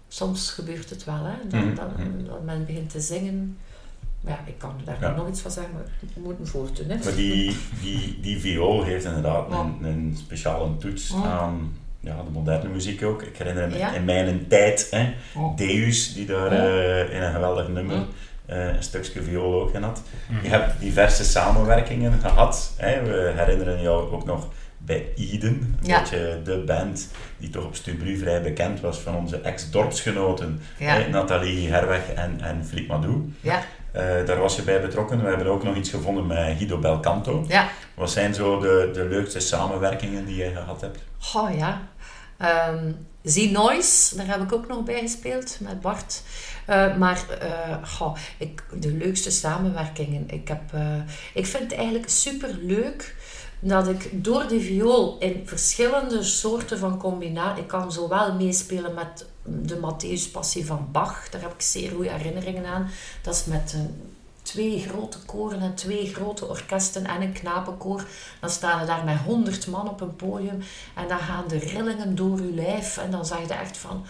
[0.09, 1.49] Soms gebeurt het wel, hè.
[1.49, 2.25] Dat, Mhm, dat, mhm.
[2.25, 3.59] dat men begint te zingen.
[4.27, 5.15] Ja, ik kan daar Ja.
[5.17, 5.83] nog iets van zeggen, maar
[6.15, 6.97] we moeten voortdoen, hè.
[7.05, 9.59] Maar die, die, die viool heeft inderdaad Ja.
[9.61, 11.23] een, een speciale toets Ja.
[11.31, 13.23] aan ja, de moderne muziek ook.
[13.23, 13.93] Ik herinner me Ja.
[13.95, 15.01] in mijn tijd, hè,
[15.35, 15.53] Ja.
[15.57, 16.67] Deus, die daar Ja.
[16.79, 18.05] eh, in een geweldig nummer Ja.
[18.47, 20.03] eh, een stukje viool ook in had.
[20.43, 22.73] Je hebt diverse samenwerkingen gehad.
[22.77, 23.03] Hè.
[23.03, 26.01] We herinneren jou ook nog bij Eden, Ja.
[26.01, 30.95] beetje de band die toch op Stubru vrij bekend was van onze ex-dorpsgenoten, Ja.
[30.95, 33.33] hè, Nathalie Herweg en, en Philippe Madou.
[33.41, 35.23] Ja, Eh, daar was je bij betrokken.
[35.23, 37.45] We hebben ook nog iets gevonden met Guido Belcanto.
[37.49, 37.69] ja.
[37.95, 40.99] Wat zijn zo de, de leukste samenwerkingen die jij gehad hebt?
[41.35, 41.81] Oh ja.
[42.39, 46.23] Ehm Z-Noise, daar heb ik ook nog bij gespeeld met Bart.
[46.67, 47.25] Eh, maar
[47.85, 50.31] goh, ik, de leukste samenwerkingen.
[50.31, 50.61] Ik, heb,
[51.35, 53.15] ik vind het eigenlijk super leuk
[53.61, 57.63] dat ik door die viool in verschillende soorten van combinatie.
[57.63, 62.11] Ik kan zowel meespelen met de Matthäus Passie van Bach, daar heb ik zeer goede
[62.11, 62.91] herinneringen aan.
[63.23, 68.05] Dat is met een twee grote koren en twee grote orkesten en een knapenkoor.
[68.41, 70.63] Dan staan er daar met honderd man op een podium
[70.95, 74.05] en dan gaan de rillingen door uw lijf en dan zeg je echt van...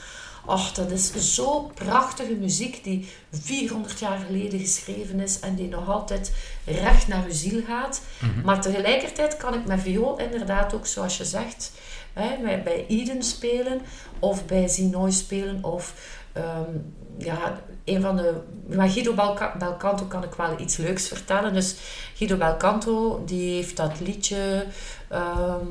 [0.44, 5.88] Och, dat is zo prachtige muziek die 400 jaar geleden geschreven is en die nog
[5.88, 6.32] altijd
[6.64, 8.00] recht naar uw ziel gaat.
[8.44, 11.72] Maar tegelijkertijd kan ik met viool inderdaad ook, zoals je zegt,
[12.20, 13.80] hè, bij, bij Eden spelen
[14.18, 15.94] of bij Zinoy spelen of
[16.32, 16.70] ehm,
[17.18, 18.34] ja, een van de...
[18.66, 21.54] Met Guido Belca- Belcanto kan ik wel iets leuks vertellen.
[21.54, 21.74] Dus
[22.14, 24.64] Guido Belcanto, die heeft dat liedje...
[25.08, 25.66] ehm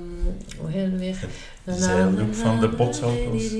[0.59, 1.17] hoe heet het weer?
[1.65, 3.51] Zeildoek van de potsalto's.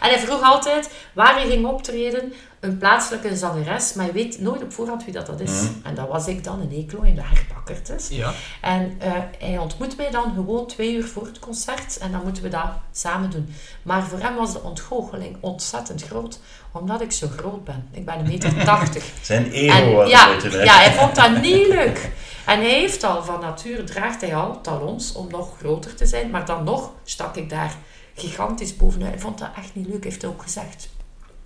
[0.00, 2.32] En hij vroeg altijd waar hij ging optreden,
[2.64, 5.50] een plaatselijke zangeres, maar je weet nooit op voorhand wie dat, dat is.
[5.50, 5.72] Mhm.
[5.82, 8.08] En dat was ik dan in Eeklo in de Herbakkertes.
[8.08, 8.32] Ja.
[8.60, 12.42] En eh, hij ontmoet mij dan gewoon twee uur voor het concert en dan moeten
[12.42, 13.54] we dat samen doen.
[13.82, 16.40] Maar voor hem was de ontgoocheling ontzettend groot,
[16.72, 17.88] omdat ik zo groot ben.
[17.92, 19.04] Ik ben een meter tachtig.
[19.22, 20.64] Zijn ego En, was ja, beetje...
[20.64, 22.10] ja, hij vond dat niet leuk.
[22.46, 26.30] En hij heeft al van nature, draagt hij al talons om nog groter te zijn,
[26.30, 27.74] maar dan nog stak ik daar
[28.14, 29.10] gigantisch bovenuit.
[29.10, 30.88] Hij vond dat echt niet leuk, heeft hij ook gezegd.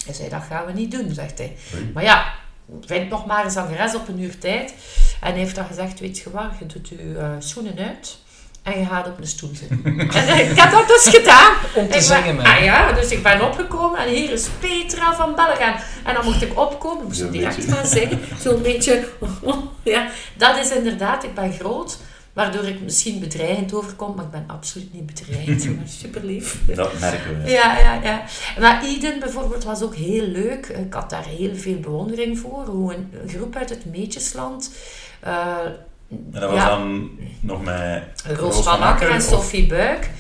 [0.05, 1.57] Hij zei, dat gaan we niet doen, zegt hij.
[1.95, 2.33] Maar ja,
[2.87, 4.75] vind nog maar een zangeres op een uur tijd.
[5.21, 8.19] En hij heeft dan gezegd, weet je wat, je doet je eh, schoenen uit
[8.63, 9.83] en je gaat op een stoel zitten.
[10.29, 11.53] en ik heb dat dus gedaan.
[11.75, 12.45] Om te ben- zingen, man.
[12.45, 15.75] Ah ja, dus ik ben opgekomen en hier is Petra van Bellegem.
[16.05, 18.21] En dan mocht ik opkomen, moest ik direct gaan zingen.
[18.41, 19.09] Zo'n beetje,
[19.83, 20.09] ja.
[20.37, 21.99] Dat is inderdaad, ik ben groot,
[22.39, 25.65] waardoor ik misschien bedreigend overkom, maar ik ben absoluut niet bedreigend.
[25.79, 26.61] Ben super lief.
[26.67, 27.51] Dat merken we.
[27.51, 28.25] Ja, ja, ja.
[28.61, 30.67] Maar Eden bijvoorbeeld was ook heel leuk.
[30.67, 32.65] Ik had daar heel veel bewondering voor.
[32.67, 34.71] Hoe een groep uit het Meetjesland...
[35.21, 35.47] eh,
[36.11, 36.69] En dat was Ja.
[36.69, 38.03] dan nog met
[38.37, 40.11] Roos van Akker en Sophie Buik.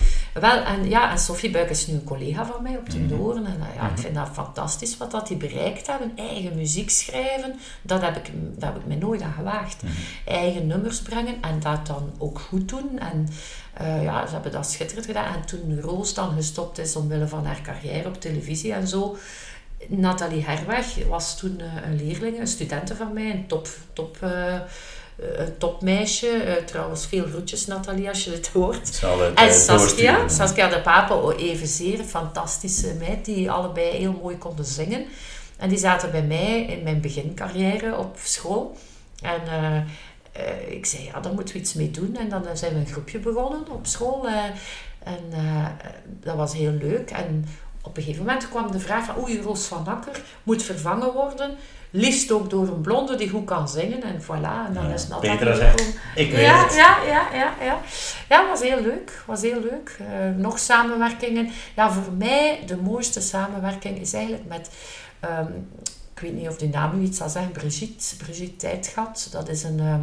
[0.40, 3.09] Wel, en ja, en Sophie Buik is nu een collega van mij op de Mhm.
[3.09, 3.46] Doorn.
[3.46, 6.12] En eh, ja, ik vind dat fantastisch wat dat die bereikt hebben.
[6.16, 9.83] Eigen muziek schrijven, dat heb ik, dat heb ik me nooit aan gewaagd.
[9.83, 9.92] Mhm.
[10.24, 12.98] Eigen nummers brengen en dat dan ook goed doen.
[12.98, 13.29] En
[13.72, 15.35] eh, ja, ze hebben dat schitterend gedaan.
[15.35, 19.16] En toen Roos dan gestopt is omwille van haar carrière op televisie en zo...
[19.88, 24.18] Nathalie Herweg was toen eh, een leerling, een studente van mij, een top, top,
[25.18, 26.28] een topmeisje.
[26.28, 28.88] Eh, trouwens, veel groetjes Nathalie als je het hoort.
[28.88, 30.31] Ik zal het En eh, Saskia, doorsturen.
[30.31, 35.04] Saskia de Pape evenzeer, een fantastische meid die allebei heel mooi konden zingen.
[35.57, 38.76] En die zaten bij mij in mijn begincarrière op school.
[39.22, 39.76] En eh,
[40.33, 42.16] eh, ik zei, ja, daar moeten we iets mee doen.
[42.16, 44.26] En dan eh, zijn we een groepje begonnen op school.
[44.26, 44.44] eh,
[45.02, 45.66] en eh,
[46.07, 47.11] dat was heel leuk.
[47.11, 47.46] En
[47.83, 51.57] op een gegeven moment kwam de vraag van, oei, Roos van Akker moet vervangen worden.
[51.90, 54.03] Liefst ook door een blonde die goed kan zingen.
[54.03, 55.81] En voilà, en dan Ja, is Nathalie Petra zegt.
[56.14, 56.74] Ik weet Ja, het.
[56.74, 57.81] ja, ja, ja, ja.
[58.29, 59.22] Ja, was heel leuk.
[59.27, 59.96] Was heel leuk.
[60.01, 61.51] Eh, nog samenwerkingen.
[61.77, 64.70] Ja, voor mij de mooiste samenwerking is eigenlijk met,
[65.20, 65.46] ehm,
[66.14, 69.29] ik weet niet of die naam u iets zal zeggen, Brigitte, Brigitte Tijdgat.
[69.31, 70.01] Dat is een, ehm,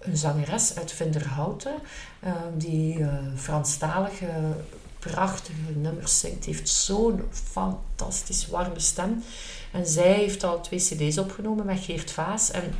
[0.00, 1.74] een zangeres uit Vinderhouten,
[2.20, 4.26] ehm, die eh Franstalige
[5.12, 6.44] prachtige nummers zingt.
[6.44, 9.22] Die heeft zo'n fantastisch warme stem.
[9.72, 12.50] En zij heeft al twee cd's opgenomen met Geert Vaas.
[12.50, 12.74] En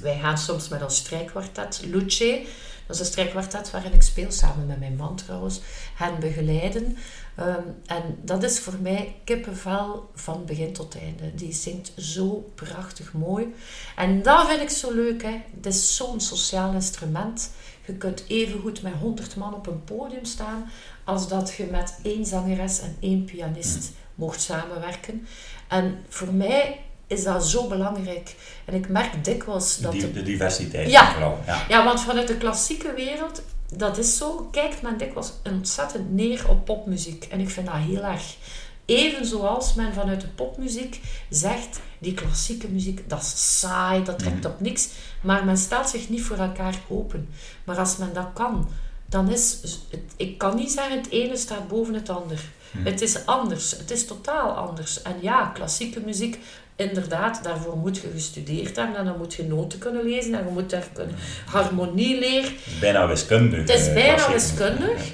[0.00, 2.46] wij gaan soms met ons strijkkwartet, Luce,
[2.86, 5.60] Dat is een strijkkwartet waarin ik speel, samen met mijn man trouwens,
[5.94, 6.96] hen begeleiden.
[7.34, 11.34] Ehm, en dat is voor mij kippenvel van begin tot einde.
[11.34, 13.54] Die zingt zo prachtig mooi.
[13.96, 15.22] En dat vind ik zo leuk.
[15.22, 15.40] Hè.
[15.56, 17.50] Het is zo'n sociaal instrument.
[17.86, 20.70] Je kunt even goed met honderd man op een podium staan
[21.04, 25.26] als dat je met één zangeres en één pianist mocht samenwerken.
[25.68, 28.34] En voor mij is dat zo belangrijk.
[28.64, 29.92] En ik merk dikwijls dat...
[29.92, 31.12] De diversiteit Ja.
[31.12, 31.38] vooral.
[31.46, 31.64] Ja.
[31.68, 33.42] ja, want vanuit de klassieke wereld,
[33.76, 37.26] dat is zo, kijkt men dikwijls ontzettend neer op popmuziek.
[37.30, 38.36] En ik vind dat heel erg.
[38.84, 44.44] Even zoals men vanuit de popmuziek zegt, die klassieke muziek, dat is saai, dat trekt
[44.44, 44.88] op niks.
[45.20, 47.28] Maar men stelt zich niet voor elkaar open.
[47.64, 48.68] Maar als men dat kan,
[49.06, 49.58] dan is...
[49.90, 52.40] Het, ik kan niet zeggen, het ene staat boven het ander.
[52.78, 53.70] Het is anders.
[53.70, 55.02] Het is totaal anders.
[55.02, 56.38] En ja, klassieke muziek,
[56.76, 58.96] inderdaad, daarvoor moet je gestudeerd hebben.
[58.96, 60.34] En dan moet je noten kunnen lezen.
[60.34, 61.14] En je moet daar kunnen
[61.46, 62.50] harmonie leren.
[62.50, 63.58] Het is bijna wiskundig.
[63.58, 65.12] Het is eh, bijna wiskundig.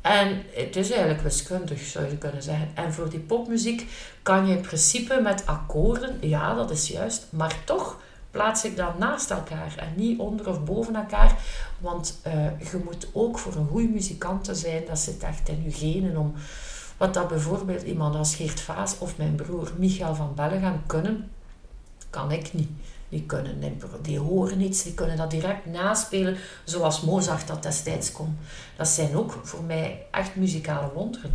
[0.00, 2.68] En het is eigenlijk wiskundig, zou je kunnen zeggen.
[2.74, 3.86] En voor die popmuziek
[4.22, 8.98] kan je in principe met akkoorden, ja, dat is juist, maar toch plaats ik dat
[8.98, 11.38] naast elkaar en niet onder of boven elkaar.
[11.78, 15.62] Want eh, je moet ook voor een goede muzikant te zijn, dat zit echt in
[15.62, 16.34] je genen om...
[16.96, 21.30] Wat dat bijvoorbeeld iemand als Geert Vaas of mijn broer Michael van Bellegem kunnen,
[22.10, 22.70] kan ik niet.
[23.10, 28.38] Die kunnen die horen iets, die kunnen dat direct naspelen, zoals Mozart dat destijds kon.
[28.76, 31.30] Dat zijn ook voor mij echt muzikale wonderen.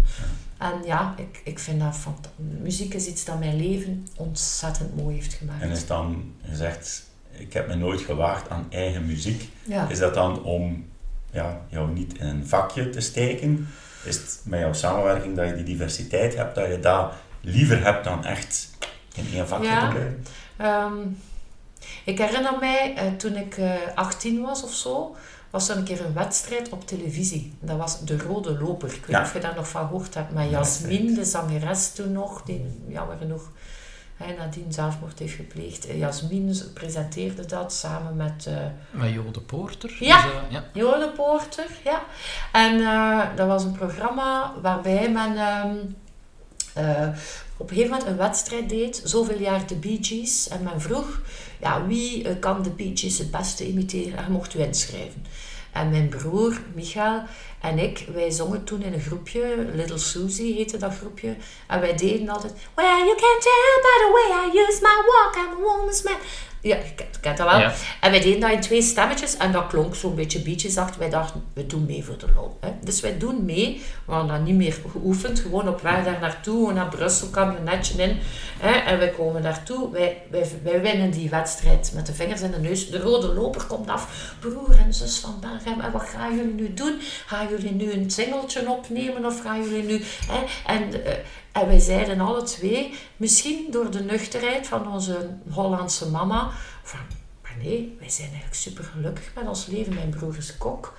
[0.57, 2.15] En ja, ik, ik vind dat van
[2.61, 5.61] muziek is iets dat mijn leven ontzettend mooi heeft gemaakt.
[5.61, 9.49] En is dan gezegd, ik heb me nooit gewaagd aan eigen muziek.
[9.63, 9.87] ja.
[9.89, 10.85] Is dat dan om
[11.31, 13.67] ja, jou niet in een vakje te steken?
[14.03, 18.03] Is het met jouw samenwerking dat je die diversiteit hebt, dat je dat liever hebt
[18.03, 18.69] dan echt
[19.15, 19.87] in één vakje Ja.
[19.87, 20.23] te blijven?
[20.57, 20.93] Ehm,
[22.05, 25.15] ik herinner mij, eh, toen ik eh 18 was of zo,
[25.49, 27.53] was er een keer een wedstrijd op televisie.
[27.59, 28.87] Dat was De Rode Loper.
[28.93, 29.17] Ik weet Ja.
[29.19, 30.33] niet of je daar nog van gehoord hebt.
[30.33, 33.51] Met Ja, Jasmin, de zangeres toen nog, die jammer genoeg
[34.17, 35.87] hè, nadien zelfmoord heeft gepleegd.
[35.87, 38.45] Eh, Jasmin presenteerde dat samen met...
[38.45, 38.55] eh,
[38.91, 39.95] Met Jo de Poorter.
[39.99, 40.21] Ja.
[40.21, 41.07] Dus, eh, ja.
[41.15, 42.01] Poorter, ja.
[42.51, 45.75] En eh, dat was een programma waarbij men ehm,
[46.73, 47.07] eh,
[47.57, 50.47] op een gegeven moment een wedstrijd deed, zoveel jaar de Bee Gees.
[50.47, 51.21] En men vroeg,
[51.59, 54.17] ja, wie eh, kan de Bee Gees het beste imiteren?
[54.17, 55.25] En mocht u inschrijven.
[55.71, 57.23] En mijn broer, Michael,
[57.61, 61.35] en ik, wij zongen toen in een groepje, Little Susie heette dat groepje.
[61.67, 65.35] En wij deden altijd, Well, you can tell by the way I use my walk,
[65.35, 66.17] I'm a woman's man.
[66.65, 67.59] Ja, je kent, kent dat wel.
[67.59, 67.73] Ja.
[68.01, 70.99] En wij deden dat in twee stemmetjes en dat klonk zo'n beetje achter.
[70.99, 72.57] Wij dachten, we doen mee voor de lol.
[72.61, 72.69] Hè.
[72.83, 73.81] Dus wij doen mee.
[74.05, 75.39] We hadden dat niet meer geoefend.
[75.39, 76.73] Gewoon op weg daar naartoe.
[76.73, 78.17] Naar Brussel, camionetje in.
[78.59, 78.71] Hè.
[78.71, 79.91] En wij komen daartoe.
[79.91, 82.89] Wij, wij, wij winnen die wedstrijd met de vingers in de neus.
[82.89, 84.33] De rode loper komt af.
[84.39, 85.81] Broer en zus van Berghem.
[85.81, 86.99] En wat gaan jullie nu doen?
[87.25, 89.25] Gaan jullie nu een singeltje opnemen?
[89.25, 90.01] Of gaan jullie nu...
[90.27, 90.43] Hè?
[90.73, 91.05] En...
[91.05, 91.13] eh,
[91.61, 96.49] en wij zeiden alle twee, misschien door de nuchterheid van onze Hollandse mama,
[96.83, 96.99] van,
[97.43, 99.93] maar nee, wij zijn eigenlijk super gelukkig met ons leven.
[99.93, 100.97] Mijn broer is kok,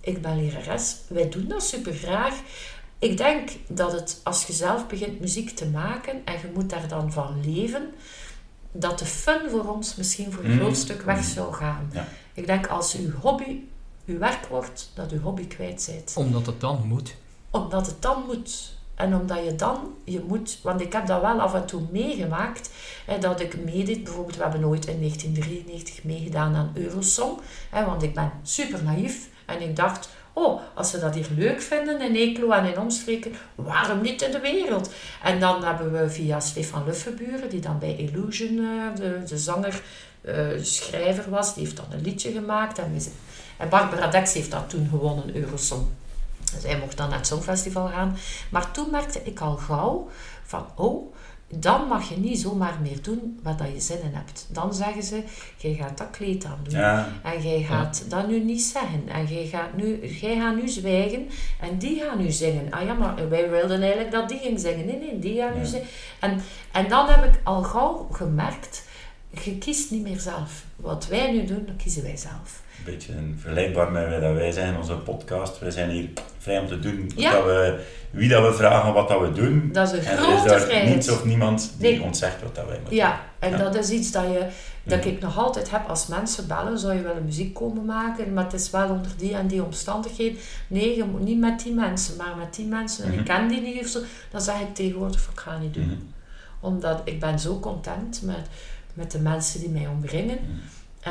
[0.00, 2.34] ik ben lerares, wij doen dat super graag.
[2.98, 6.88] Ik denk dat het, als je zelf begint muziek te maken en je moet daar
[6.88, 7.90] dan van leven,
[8.72, 10.58] dat de fun voor ons misschien voor een Mhm.
[10.58, 11.90] groot stuk weg zou gaan.
[11.92, 12.08] Ja.
[12.34, 13.60] Ik denk als uw hobby
[14.06, 17.14] uw werk wordt, dat uw hobby kwijt bent Omdat het dan moet.
[17.50, 18.73] omdat het dan moet.
[18.94, 22.70] En omdat je dan, je moet, want ik heb dat wel af en toe meegemaakt,
[23.06, 24.04] hè, dat ik meedeed.
[24.04, 27.38] Bijvoorbeeld, we hebben ooit in 1993 meegedaan aan Eurosong,
[27.70, 29.28] hè, want ik ben super naïef.
[29.46, 33.32] En ik dacht, oh, als ze dat hier leuk vinden in Eeklo en in omstreken,
[33.54, 34.90] waarom niet in de wereld?
[35.22, 39.82] En dan hebben we via Stefan Luffenburen, die dan bij Illusion eh, de, de zanger,
[40.20, 42.78] eh, schrijver was, die heeft dan een liedje gemaakt.
[42.78, 42.96] En,
[43.58, 45.86] en Barbara Dex heeft dat toen gewonnen, Eurosong.
[46.62, 48.16] Hij mocht dan naar het Songfestival gaan.
[48.50, 50.08] Maar toen merkte ik al gauw
[50.44, 51.14] van, oh,
[51.48, 54.46] dan mag je niet zomaar meer doen wat dat je zin in hebt.
[54.50, 55.22] Dan zeggen ze,
[55.56, 56.78] jij gaat dat kleed aan doen.
[56.78, 59.08] Ja, En jij gaat dat nu niet zeggen.
[59.08, 61.28] En jij gaat nu, jij gaat nu zwijgen
[61.60, 62.70] en die gaan nu zingen.
[62.70, 64.86] Ah ja, maar wij wilden eigenlijk dat die ging zingen.
[64.86, 65.64] Nee, nee, die gaan nu Ja.
[65.66, 65.86] zingen.
[66.20, 66.40] En,
[66.72, 68.84] en dan heb ik al gauw gemerkt,
[69.42, 70.64] je kiest niet meer zelf.
[70.76, 72.62] Wat wij nu doen, dat kiezen wij zelf.
[72.78, 75.58] een beetje een vergelijkbaar met dat wij zijn in onze podcast.
[75.58, 77.32] We zijn hier vrij om te doen Ja.
[77.32, 79.68] dat we, wie dat we vragen wat dat we doen.
[79.72, 82.02] Dat is een en er grote is daar niets of niemand die Nee.
[82.02, 83.56] ons zegt wat dat wij moeten Ja, en Ja.
[83.56, 84.46] dat is iets dat, je,
[84.82, 85.08] dat Mhm.
[85.08, 86.78] ik nog altijd heb als mensen bellen.
[86.78, 90.38] Zou je willen muziek komen maken, maar het is wel onder die en die omstandigheden.
[90.66, 93.04] Nee, je moet niet met die mensen, maar met die mensen.
[93.04, 93.18] En Mhm.
[93.18, 94.00] ik ken die niet of zo.
[94.30, 95.84] Dan zeg ik tegenwoordig ik ga niet doen.
[95.86, 95.94] Mhm.
[96.60, 98.46] Omdat ik ben zo content met,
[98.94, 100.38] met de mensen die mij omringen.
[100.40, 100.58] Mhm.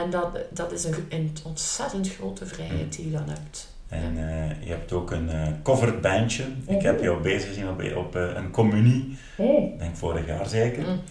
[0.03, 3.71] En dat, dat is een, een ontzettend grote vrijheid die je dan hebt.
[3.89, 6.43] En uh, je hebt ook een uh, covered bandje.
[6.43, 6.85] Ik Mhm.
[6.85, 9.17] heb jou bezig gezien op, op uh, een communie.
[9.35, 9.79] Oh.
[9.79, 10.83] Denk vorig jaar zeker.
[10.83, 11.01] Mm.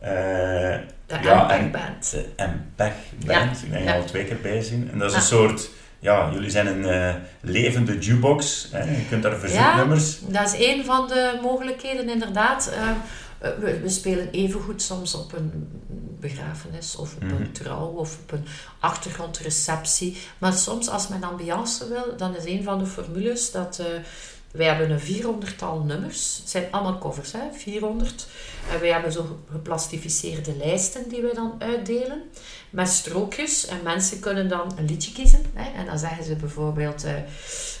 [0.00, 2.10] De ja, en Band.
[2.10, 2.92] de MPEG
[3.26, 3.62] Band.
[3.62, 3.94] Ik ben ja.
[3.94, 4.90] al twee keer bij zien.
[4.92, 5.20] En dat is Ah.
[5.22, 5.70] een soort...
[5.98, 8.68] Ja, jullie zijn een levende jukebox.
[8.72, 8.82] Hè?
[8.84, 10.18] Je kunt daar verzoeknummers...
[10.28, 12.72] Ja, dat is een van de mogelijkheden inderdaad.
[13.42, 15.68] Uh, we, we, spelen evengoed soms op een
[16.20, 17.34] begrafenis of op Mhm.
[17.34, 18.44] een trouw of op een
[18.80, 20.16] achtergrondreceptie.
[20.38, 23.78] Maar soms als men ambiance wil, dan is een van de formules dat...
[23.80, 23.86] Uh,
[24.52, 26.36] wij hebben een 400-tal nummers.
[26.36, 27.52] Het zijn allemaal covers, hè?
[27.52, 28.26] 400.
[28.72, 32.22] En wij hebben zo geplastificeerde lijsten die we dan uitdelen.
[32.72, 33.66] Met strookjes.
[33.66, 35.42] En mensen kunnen dan een liedje kiezen.
[35.54, 35.78] Hè?
[35.80, 37.04] En dan zeggen ze bijvoorbeeld...
[37.04, 37.12] Uh,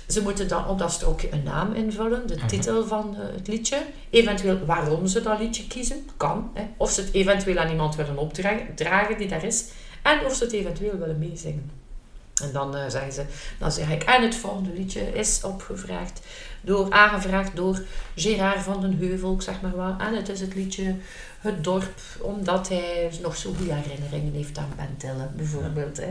[0.08, 2.26] ze moeten dan op dat strookje een naam invullen.
[2.26, 3.82] De titel van uh, het liedje.
[4.10, 6.06] Eventueel waarom ze dat liedje kiezen.
[6.16, 6.50] Kan.
[6.54, 6.62] Hè?
[6.76, 9.68] Of ze het eventueel aan iemand willen opdragen die daar is.
[10.02, 11.70] En of ze het eventueel willen meezingen.
[12.40, 13.24] En dan uh, zeggen ze,
[13.58, 16.20] dan zeg ik, en het volgende liedje is opgevraagd
[16.60, 17.82] door, aangevraagd door
[18.14, 20.00] Gerard van den Heuvel, ik zeg maar wat.
[20.00, 20.94] En het is het liedje
[21.40, 25.96] Het Dorp, omdat hij nog zo goede herinneringen heeft aan Bentelle, bijvoorbeeld.
[25.96, 26.10] Hè.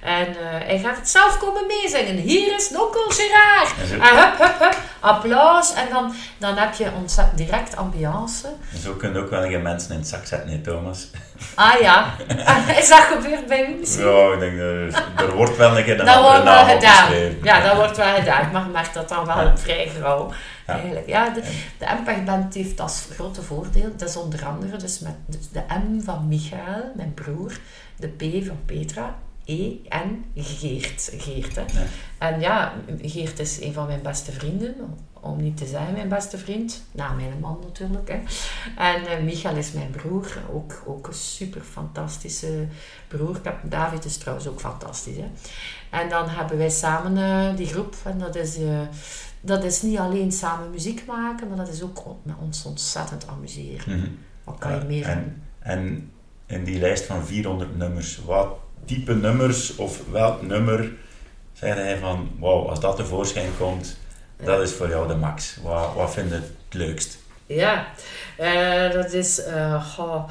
[0.00, 2.16] En uh, hij gaat het zelf komen meezingen.
[2.16, 3.90] Hier is Nonkel Gerard.
[3.90, 5.74] En hup, hup, hup, applaus.
[5.74, 6.90] En dan, dan heb je
[7.34, 8.46] direct ambiance.
[8.82, 11.10] Zo kun je ook wel geen mensen in het zak zetten, Thomas.
[11.54, 12.14] Ah ja,
[12.80, 14.06] is dat gebeurd bij u misschien?
[14.06, 14.58] Ja, ik denk
[14.92, 17.12] dat er wordt wel een keer een dat wordt wel gedaan.
[17.42, 19.56] Ja, dat wordt wel gedaan, maar maakt dat dan wel Ja.
[19.56, 20.32] vrij gauw.
[20.66, 20.72] Ja.
[20.74, 21.06] Eigenlijk.
[21.06, 21.42] Ja, de,
[21.78, 26.00] de MPEG-band heeft als grote voordeel, dat is onder andere dus met dus de M
[26.04, 27.52] van Michael, mijn broer,
[27.96, 29.14] de P van Petra,
[29.52, 31.12] E en Geert.
[31.16, 31.62] Geert hè.
[31.62, 31.86] Ja.
[32.18, 34.74] En ja, Geert is een van mijn beste vrienden,
[35.20, 38.08] om niet te zijn mijn beste vriend, na mijn man natuurlijk.
[38.08, 38.20] Hè.
[38.76, 42.66] En uh, Michael is mijn broer, ook, ook een super fantastische
[43.08, 43.36] broer.
[43.36, 45.16] Ik heb, David is trouwens ook fantastisch.
[45.16, 45.30] Hè.
[45.90, 48.80] En dan hebben wij samen uh, die groep, en dat is, uh,
[49.40, 53.96] dat is niet alleen samen muziek maken, maar dat is ook met ons ontzettend amuseren.
[53.96, 54.18] Mm -hmm.
[54.44, 56.10] Wat kan je meer en, en
[56.46, 60.92] in die lijst van 400 nummers, wat type nummers of welk nummer
[61.52, 63.96] zei hij van, wauw, als dat tevoorschijn komt,
[64.38, 64.44] ja.
[64.44, 65.56] dat is voor jou de max.
[65.62, 67.18] Wat, wat vind je het leukst?
[67.46, 67.86] Ja,
[68.40, 70.28] uh, dat is uh, goh,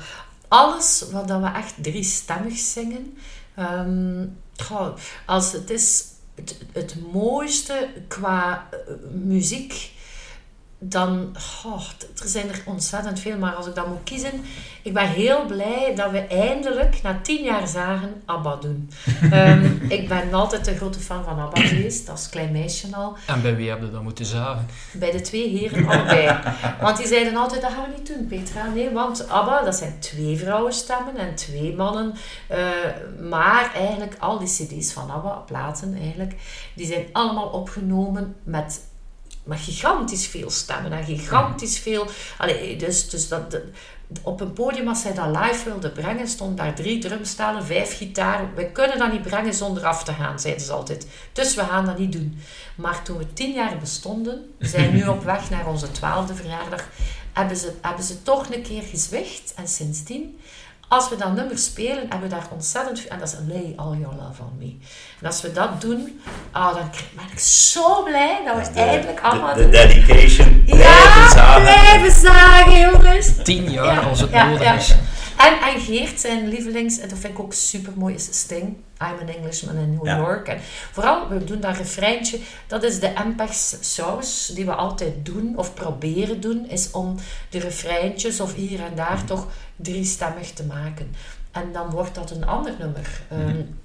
[0.48, 3.18] alles wat we echt driestemmig zingen.
[3.60, 6.04] Um, goh, als het is
[6.36, 9.92] het, het mooiste qua uh, muziek,
[10.84, 11.82] dan, oh,
[12.22, 14.32] er zijn er ontzettend veel, maar als ik dat moet kiezen,
[14.82, 18.92] ik ben heel blij dat we eindelijk, na tien jaar zagen, ABBA doen.
[19.34, 23.18] um, ik ben altijd een grote fan van ABBA geweest, als klein meisje al.
[23.28, 24.68] En bij wie heb je dat moeten zagen?
[24.94, 26.40] Bij de twee heren allebei.
[26.82, 28.68] Want die zeiden altijd, dat gaan we niet doen, Petra.
[28.68, 32.14] Nee, want ABBA, dat zijn twee vrouwenstemmen en twee mannen.
[32.52, 32.58] Uh,
[33.30, 36.34] maar eigenlijk, al die cd's van ABBA, platen eigenlijk,
[36.74, 38.90] die zijn allemaal opgenomen met
[39.44, 42.08] maar gigantisch veel stemmen en gigantisch veel.
[42.38, 43.58] Allee, dus, dus dat,
[44.22, 48.50] op een podium, als zij dat live wilde brengen, stonden daar drie drumstalen, vijf gitaren.
[48.56, 51.08] We kunnen dat niet brengen zonder af te gaan, zeiden ze altijd.
[51.34, 52.42] Dus we gaan dat niet doen.
[52.76, 56.90] Maar toen we tien jaar bestonden, we zijn nu op weg naar onze twaalfde verjaardag,
[57.34, 59.54] hebben ze, hebben ze toch een keer gezwicht.
[59.56, 60.40] En sindsdien,
[60.92, 63.10] als we dat nummer spelen, hebben we daar ontzettend veel...
[63.10, 64.76] En dat is Lay All Your Love On Me.
[65.20, 66.22] En als we dat doen,
[66.54, 69.56] oh, dan ben ik zo blij dat we de, eindelijk allemaal...
[69.56, 71.62] De, de dedication, ja, blijven zagen.
[71.62, 73.30] blijven zagen, jongens.
[73.44, 74.74] Tien jaar als het ja, nodig ja.
[74.74, 74.96] is.
[75.46, 78.68] En, en Geert, zijn lievelings, en dat vind ik ook super mooi, is Sting.
[79.02, 80.18] I'm an Englishman in New Ja.
[80.18, 80.48] York.
[80.48, 80.60] En
[80.92, 82.40] vooral, we doen dat refreintje.
[82.68, 87.16] Dat is de MPEG saus die we altijd doen, of proberen doen, is om
[87.50, 91.16] de refreintjes of hier en daar toch driestemmig te maken.
[91.52, 93.22] En dan wordt dat een ander nummer.
[93.34, 93.80] Um,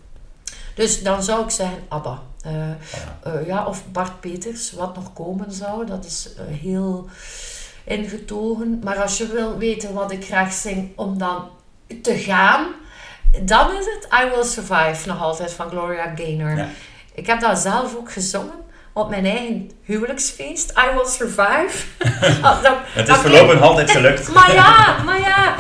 [0.75, 2.23] dus dan zou ik zeggen ABBA.
[2.47, 2.53] Uh,
[3.27, 5.87] uh, ja, of Bart Peters, wat nog komen zou.
[5.87, 7.09] Dat is uh, heel
[7.87, 8.81] ingetogen.
[8.85, 11.49] Maar als je wil weten wat ik graag zing om dan
[12.03, 12.67] te gaan,
[13.43, 16.57] dan is het I Will Survive nog altijd van Gloria Gaynor.
[16.57, 16.69] Ja.
[17.15, 20.71] Ik heb dat zelf ook gezongen op mijn eigen huwelijksfeest.
[20.71, 21.85] I Will Survive.
[22.43, 24.33] Ah, dat, Het is voorlopig altijd gelukt.
[24.35, 25.55] maar ja, maar ja.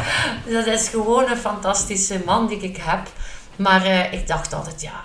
[0.45, 3.01] Dat is gewoon een fantastische man die ik heb.
[3.57, 5.05] Maar uh, ik dacht altijd, ja,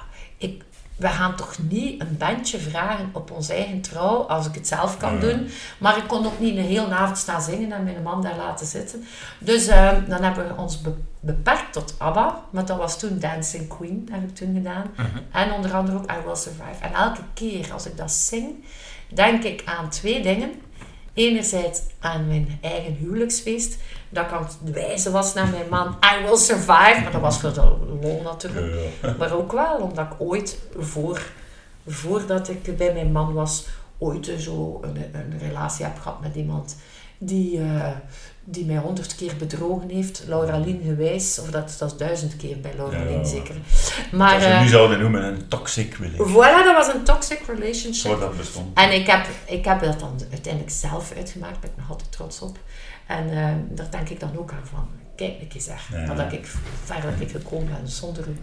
[1.01, 4.97] we gaan toch niet een bandje vragen op ons eigen trouw, als ik het zelf
[4.97, 5.49] kan doen.
[5.77, 8.65] Maar ik kon ook niet een hele avond staan zingen en mijn man daar laten
[8.65, 9.03] zitten.
[9.39, 12.43] Dus uh, dan hebben we ons be beperkt tot ABBA.
[12.49, 14.91] Maar dat was toen Dancing Queen, heb ik toen gedaan.
[14.95, 15.07] Mhm.
[15.31, 16.81] En onder andere ook I Will Survive.
[16.81, 18.65] En elke keer als ik dat zing,
[19.07, 20.61] denk ik aan twee dingen.
[21.13, 23.77] Enerzijds aan mijn eigen huwelijksfeest,
[24.09, 27.39] dat ik aan het wijzen was naar mijn man, I will survive, maar dat was
[27.39, 28.91] voor de lol natuurlijk.
[29.01, 29.15] Ja.
[29.19, 31.21] Maar ook wel omdat ik ooit, voor,
[31.87, 36.75] voordat ik bij mijn man was, ooit zo een, een relatie heb gehad met iemand
[37.17, 37.91] die, eh,
[38.51, 40.23] die mij honderd keer bedrogen heeft.
[40.27, 43.03] Laura Lien gewijs, of dat, dat is duizend keer bij Laura Ja.
[43.09, 43.55] Lien zeker.
[44.11, 46.35] Maar Wat ze eh, nu zouden noemen een toxic relationship.
[46.35, 48.11] voilà, dat was een toxic relationship.
[48.11, 48.77] Voor dat bestond.
[48.77, 52.11] En ik heb, ik heb dat dan uiteindelijk zelf uitgemaakt, daar ben ik nog altijd
[52.11, 52.57] trots op.
[53.07, 56.13] En eh, daar denk ik dan ook aan van, kijk een keer zeg, Ja.
[56.13, 56.45] dat ik
[56.83, 58.37] ver dat ik gekomen ben zonder u.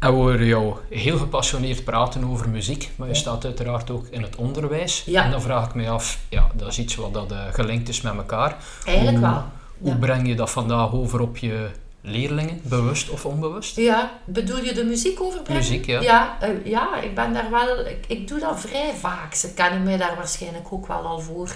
[0.00, 4.22] En we horen jou heel gepassioneerd praten over muziek, maar je staat uiteraard ook in
[4.22, 5.02] het onderwijs.
[5.06, 5.24] Ja.
[5.24, 8.00] En dan vraag ik mij af, ja, dat is iets wat dat, eh, gelinkt is
[8.00, 8.56] met elkaar.
[8.86, 9.42] Eigenlijk Hoe- wel.
[9.78, 9.96] Hoe Ja.
[9.96, 11.70] breng je dat vandaag over op je
[12.00, 13.76] leerlingen, bewust of onbewust?
[13.76, 15.62] Ja, bedoel je de muziek overbrengen?
[15.62, 16.00] Muziek, ja.
[16.00, 17.86] Ja, eh, ja ik ben daar wel...
[17.86, 19.34] Ik, ik doe dat vrij vaak.
[19.34, 21.48] Ze kennen mij daar waarschijnlijk ook wel al voor.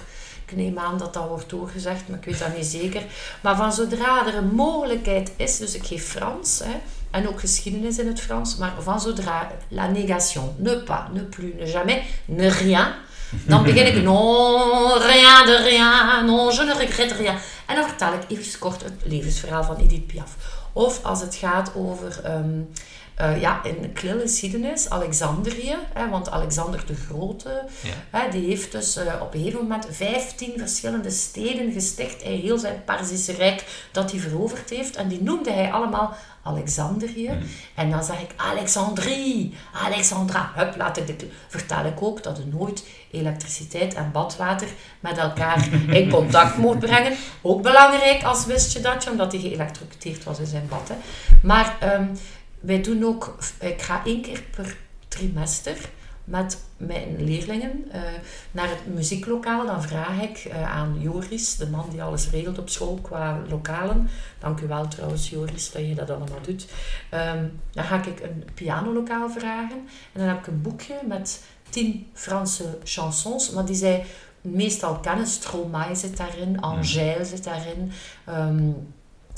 [0.45, 3.01] Ik neem aan dat dat wordt doorgezegd, maar ik weet dat niet zeker.
[3.41, 5.57] Maar van zodra er een mogelijkheid is...
[5.57, 6.75] Dus ik geef Frans, hè,
[7.15, 8.57] en ook geschiedenis in het Frans.
[8.57, 12.87] Maar van zodra la négation, ne pas, ne plus, ne jamais, ne rien...
[13.43, 17.35] Dan begin ik, non, rien de rien, non, je ne regrette rien.
[17.65, 20.35] En dan vertel ik even kort het levensverhaal van Edith Piaf.
[20.73, 22.61] Of als het gaat over, ehm,
[23.15, 23.91] eh, ja, in
[24.21, 25.75] geschiedenis, Alexandrië.
[25.93, 28.19] Hè, want Alexander de Grote, Ja.
[28.19, 32.23] hè, die heeft dus eh, op een gegeven moment 15 verschillende steden gesticht.
[32.23, 34.95] Hij heel zijn Perzische Rijk dat hij veroverd heeft.
[34.95, 37.31] En die noemde hij allemaal Alexandrië.
[37.75, 40.51] En dan zeg ik Alexandrie, Alexandra.
[40.55, 44.67] Hup, laat ik de, vertel ik ook dat er nooit elektriciteit en badwater
[44.99, 45.67] met elkaar
[45.99, 47.13] in contact moet brengen.
[47.41, 50.87] Ook belangrijk als wist je dat, je, omdat hij geëlektrocuteerd was in zijn bad.
[50.87, 50.95] Hè.
[51.41, 52.05] Maar ehm,
[52.65, 55.89] wij doen ook, ik ga één keer per trimester
[56.23, 58.01] met mijn leerlingen eh,
[58.51, 59.65] naar het muzieklokaal.
[59.65, 64.09] Dan vraag ik eh, aan Joris, de man die alles regelt op school qua lokalen.
[64.39, 66.67] Dank u wel trouwens Joris dat je dat allemaal doet.
[67.09, 69.77] Ehm, dan ga ik een pianolokaal vragen.
[70.13, 73.49] En dan heb ik een boekje met tien Franse chansons.
[73.49, 74.05] Maar die zij
[74.41, 75.27] meestal kennen.
[75.27, 77.91] Stromae zit daarin, Angèle zit daarin.
[78.25, 78.71] ehm,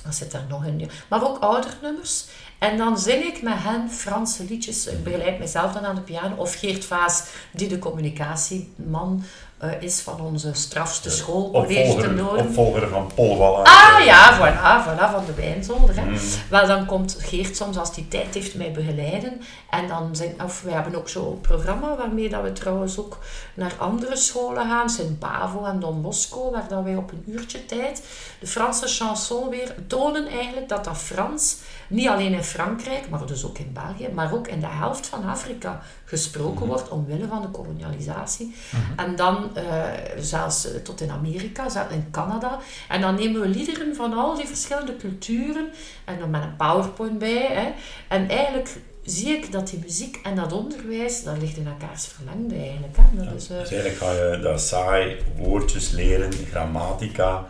[0.03, 0.89] wat zit daar nog in?
[1.09, 2.27] Maar ook oudere nummers.
[2.59, 4.87] En dan zing ik met hen Franse liedjes.
[4.87, 6.35] Ik begeleid mezelf dan aan de piano.
[6.35, 9.23] Of Geert Vaas, die de communicatieman
[9.57, 12.45] eh, is van onze strafste school, College Opvolger, Noorden.
[12.47, 13.65] opvolger van Paul.
[13.65, 15.95] Ah ja, voilà, voilà, van de wijnzolder.
[15.95, 16.05] Hè.
[16.05, 16.17] Mm.
[16.49, 19.41] Wel, dan komt Geert soms als die tijd heeft mij begeleiden.
[19.69, 23.17] En dan zijn, of wij hebben ook zo'n programma waarmee dat we trouwens ook
[23.53, 24.89] naar andere scholen gaan.
[24.89, 28.03] Sint Pavo en Don Bosco, waar dat wij op een uurtje tijd
[28.39, 33.45] de Franse chanson weer tonen eigenlijk dat dat Frans niet alleen in Frankrijk, maar dus
[33.45, 37.47] ook in België, maar ook in de helft van Afrika gesproken wordt omwille van de
[37.47, 38.55] kolonialisatie.
[38.95, 39.83] En dan eh,
[40.19, 42.59] zelfs eh, tot in Amerika, zelfs in Canada.
[42.89, 45.69] En dan nemen we liederen van al die verschillende culturen
[46.05, 47.47] en dan met een powerpoint bij.
[47.51, 47.71] Hè.
[48.15, 48.69] En eigenlijk
[49.03, 52.97] zie ik dat die muziek en dat onderwijs, dat ligt in elkaars verlengde eigenlijk.
[52.97, 53.23] Hè.
[53.25, 57.45] Dat is, eh, Dus eigenlijk ga je dat saai woordjes leren, grammatica,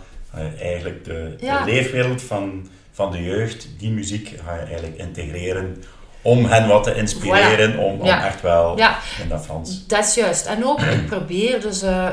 [0.60, 1.64] eigenlijk de, Ja.
[1.66, 5.84] de leefwereld van, van de jeugd, die muziek ga je eigenlijk integreren
[6.28, 8.26] om hen wat te inspireren, om, om Ja.
[8.26, 9.88] echt wel ja, in dat Frans.
[9.88, 10.46] Dat is juist.
[10.46, 12.08] En ook, ik probeer dus uh,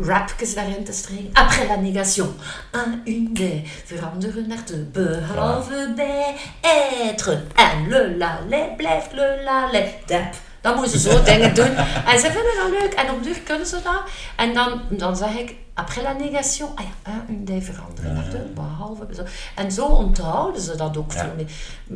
[0.00, 1.30] rapjes daarin te stringen.
[1.32, 2.34] Après la négation,
[2.72, 7.42] un, une, des, veranderen naar de behalve bij être.
[7.54, 9.84] En le lalé blijft le lalé.
[10.06, 10.34] Dep.
[10.60, 11.74] Dan moeten ze zo dingen doen.
[12.06, 12.92] En ze vinden dat leuk.
[12.92, 14.02] En op duur kunnen ze dat.
[14.36, 19.06] En dan, dan zeg ik, après la négation, ah ja, des, veranderen de behalve.
[19.14, 19.22] Zo.
[19.54, 21.18] En zo onthouden ze dat ook Ja.
[21.20, 21.46] veel meer.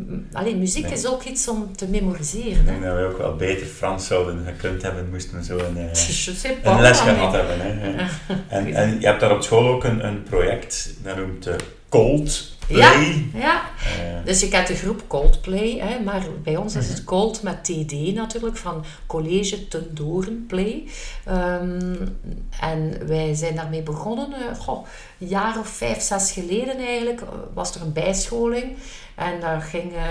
[0.07, 0.93] M- Allee, muziek Nee.
[0.93, 2.51] is ook iets om te memoriseren.
[2.51, 2.65] Ik Hè.
[2.65, 6.65] denk dat we ook wel beter Frans zouden gekund hebben, moesten we zo een, eh,
[6.75, 7.57] een les gehad hebben.
[7.61, 7.95] Hè.
[8.49, 11.55] En, en je hebt daar op school ook een, een project, dat noemt uh,
[11.89, 13.31] Cold Ja, Play.
[13.35, 13.63] ja.
[13.99, 17.65] Eh, Dus je kent de groep Coldplay, hè, maar bij ons is het Cold met
[17.65, 20.85] TD natuurlijk, van College Ten Doren Play.
[21.25, 21.95] Ehm,
[22.61, 24.87] en wij zijn daarmee begonnen, eh, goh,
[25.21, 28.77] een jaar of vijf, zes geleden eigenlijk, eh, was er een bijscholing.
[29.15, 30.03] En dat ging eh,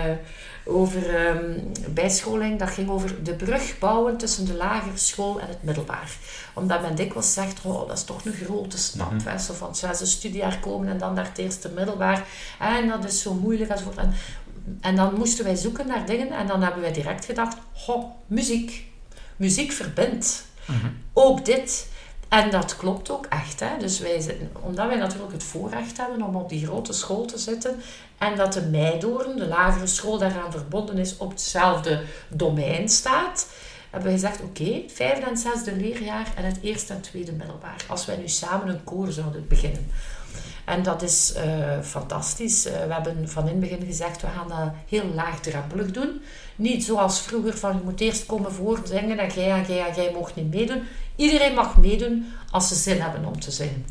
[0.65, 5.63] over, ehm, bijscholing, dat ging over de brug bouwen tussen de lagere school en het
[5.63, 6.11] middelbaar.
[6.53, 9.11] Omdat men dikwijls zegt, oh, dat is toch een grote stap.
[9.11, 9.27] Mhm.
[9.27, 12.27] hè, zo van het zesde studiejaar komen en dan naar het eerste middelbaar.
[12.59, 13.97] En dat is zo moeilijk enzovoort.
[13.97, 14.13] En,
[14.81, 18.85] en dan moesten wij zoeken naar dingen en dan hebben wij direct gedacht, goh, muziek.
[19.35, 20.45] Muziek verbindt.
[21.13, 21.87] Ook dit.
[22.33, 23.59] En dat klopt ook echt.
[23.59, 23.77] Hè?
[23.79, 27.81] Dus wij omdat wij natuurlijk het voorrecht hebben om op die grote school te zitten
[28.17, 33.47] en dat de Meidoorn, de lagere school, daaraan verbonden is, op hetzelfde domein staat,
[33.89, 37.85] hebben we gezegd, oké, het vijfde en zesde leerjaar en het eerste en tweede middelbaar.
[37.87, 39.91] Als wij nu samen een koor zouden beginnen.
[40.65, 42.65] En dat is eh, fantastisch.
[42.65, 46.21] Eh, we hebben van in het begin gezegd, we gaan dat heel laagdrempelig doen.
[46.55, 50.35] Niet zoals vroeger van, je moet eerst komen voorzingen en jij en jij jij mocht
[50.35, 50.83] niet meedoen.
[51.15, 53.85] Iedereen mag meedoen als ze zin hebben om te zingen.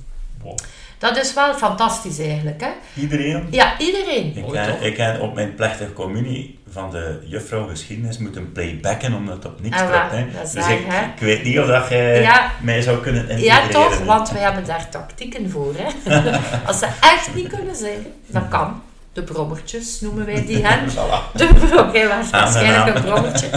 [1.02, 2.70] Dat is wel fantastisch eigenlijk, hè?
[3.00, 3.46] Iedereen?
[3.50, 4.26] Ja, iedereen.
[4.36, 4.66] Ik Mooi, toch?
[4.66, 9.44] heb, ik heb op mijn plechtige communie van de juffrouw geschiedenis moeten playbacken omdat het
[9.44, 10.10] op niks Ah, klopt.
[10.10, 10.26] hè.
[10.36, 11.04] dat is Dus waar, ik, hè?
[11.04, 12.50] ik weet niet of dat jij Ja.
[12.60, 13.70] mij zou kunnen Ja, integreren.
[13.70, 13.98] toch?
[13.98, 14.04] hè.
[14.04, 16.12] Want wij hebben daar tactieken voor, hè?
[16.66, 18.82] Als ze echt niet kunnen zingen, dat kan.
[19.12, 20.76] De brommertjes noemen wij die, hè?
[20.96, 21.32] Voilà.
[21.36, 23.48] De brom, jij was waarschijnlijk een brommertje.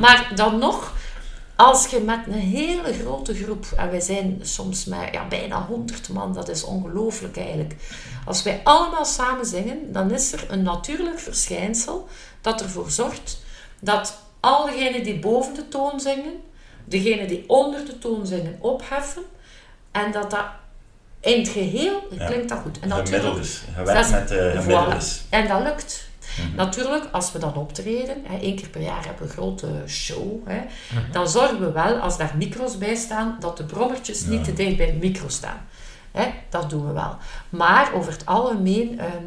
[0.00, 0.92] Maar dan nog,
[1.64, 6.08] als je met een hele grote groep, en wij zijn soms met ja, bijna 100
[6.08, 7.74] man, dat is ongelooflijk eigenlijk.
[8.24, 12.08] Als wij allemaal samen zingen, dan is er een natuurlijk verschijnsel
[12.40, 13.38] dat ervoor zorgt
[13.80, 16.32] dat al degenen die boven de toon zingen,
[16.84, 19.22] degenen die onder de toon zingen, opheffen.
[19.90, 20.44] En dat dat
[21.20, 22.26] in het geheel, Ja.
[22.26, 22.78] klinkt dat goed.
[22.80, 23.62] En Gemiddeld natuurlijk, is.
[23.74, 24.58] Gewerkt Dat is- met de Voilà.
[24.60, 25.22] gemiddeldes.
[25.28, 26.08] en dat lukt.
[26.46, 26.56] Mhm.
[26.56, 30.48] Natuurlijk, als we dan optreden, hè, één keer per jaar hebben we een grote show,
[30.48, 30.60] hè,
[31.12, 34.76] dan zorgen we wel, als daar micro's bij staan, dat de brommertjes niet te dicht
[34.76, 35.66] bij de micro staan.
[36.10, 37.16] Hè, dat doen we wel.
[37.48, 39.24] Maar over het algemeen ehm,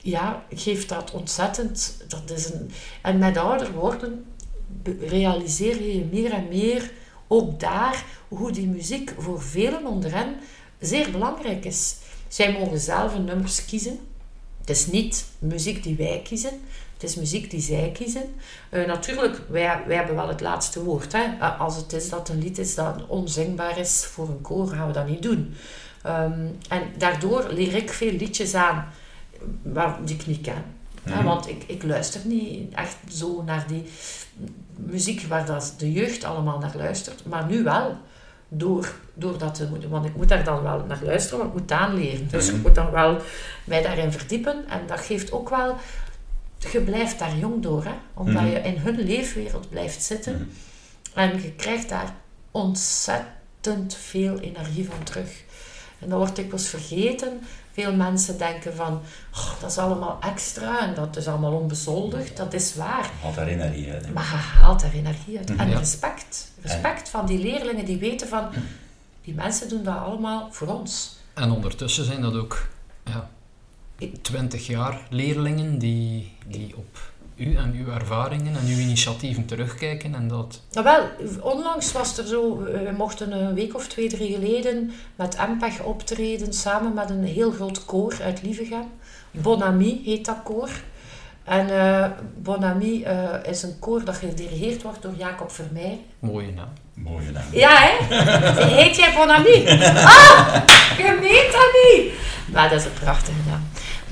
[0.00, 2.04] ja, geeft dat ontzettend...
[2.08, 2.70] Dat is een,
[3.02, 4.24] en met ouder worden
[5.00, 6.90] realiseer je je meer en meer,
[7.26, 10.34] ook daar, hoe die muziek voor velen onder hen
[10.80, 11.96] zeer belangrijk is.
[12.28, 13.98] Zij mogen zelf hun nummers kiezen.
[14.68, 16.60] Het is niet muziek die wij kiezen,
[16.94, 18.22] het is muziek die zij kiezen.
[18.68, 21.12] Eh, natuurlijk, wij, wij hebben wel het laatste woord.
[21.12, 21.22] Hè.
[21.40, 24.86] Eh, Als het is dat een lied is dat onzingbaar is voor een koor, gaan
[24.86, 25.54] we dat niet doen.
[26.02, 28.88] Ehm, en daardoor leer ik veel liedjes aan
[29.62, 30.64] waar, die ik niet ken.
[31.02, 31.24] Hè, Mhm.
[31.24, 33.84] want ik, ik luister niet echt zo naar die
[34.76, 37.24] muziek waar dat de jeugd allemaal naar luistert.
[37.26, 37.96] Maar nu wel.
[38.48, 39.90] Door, door dat te moeten.
[39.90, 42.28] Want ik moet daar dan wel naar luisteren, want ik moet aanleren.
[42.28, 42.56] Dus Mhm.
[42.56, 43.18] ik moet dan wel
[43.64, 44.64] mij daarin verdiepen.
[44.68, 45.76] En dat geeft ook wel...
[46.72, 47.92] Je blijft daar jong door, hè.
[48.14, 48.50] Omdat Mhm.
[48.52, 50.32] je in hun leefwereld blijft zitten.
[50.34, 50.44] Mhm.
[51.14, 52.14] En je krijgt daar
[52.50, 55.42] ontzettend veel energie van terug.
[55.98, 57.40] En dat wordt dikwijls vergeten.
[57.78, 59.00] Veel mensen denken van,
[59.34, 62.36] "Oh, dat is allemaal extra en dat is allemaal onbezoldigd.
[62.36, 63.10] Dat is waar.
[63.22, 64.06] Haalt daar energie uit.
[64.06, 64.12] hè.
[64.12, 65.56] Maar je haalt daar energie uit.
[65.56, 65.78] En Ja.
[65.78, 66.50] respect.
[66.62, 68.48] Respect van die leerlingen die weten van,
[69.22, 71.16] die mensen doen dat allemaal voor ons.
[71.34, 72.68] En ondertussen zijn dat ook
[73.04, 73.30] ja,
[74.22, 76.98] 20 jaar leerlingen die, die op
[77.38, 80.60] u en uw ervaringen en uw initiatieven terugkijken en dat...
[80.72, 81.06] Nou wel,
[81.40, 86.52] onlangs was er zo, we mochten een week of twee, drie geleden met MPEG optreden
[86.52, 88.84] samen met een heel groot koor uit Lievegem.
[89.30, 90.70] Bonami heet dat koor.
[91.44, 92.10] En eh
[92.42, 96.00] Bonami eh, is een koor dat gedirigeerd wordt door Jacob Vermeij.
[96.18, 96.72] Mooie naam.
[97.02, 97.44] Mooie naam.
[97.52, 98.14] Ja, hè?
[98.82, 99.66] Heet jij Bonami?
[100.04, 100.54] Ah,
[100.96, 102.12] je meent dat niet!
[102.52, 103.68] Maar dat is een prachtige naam.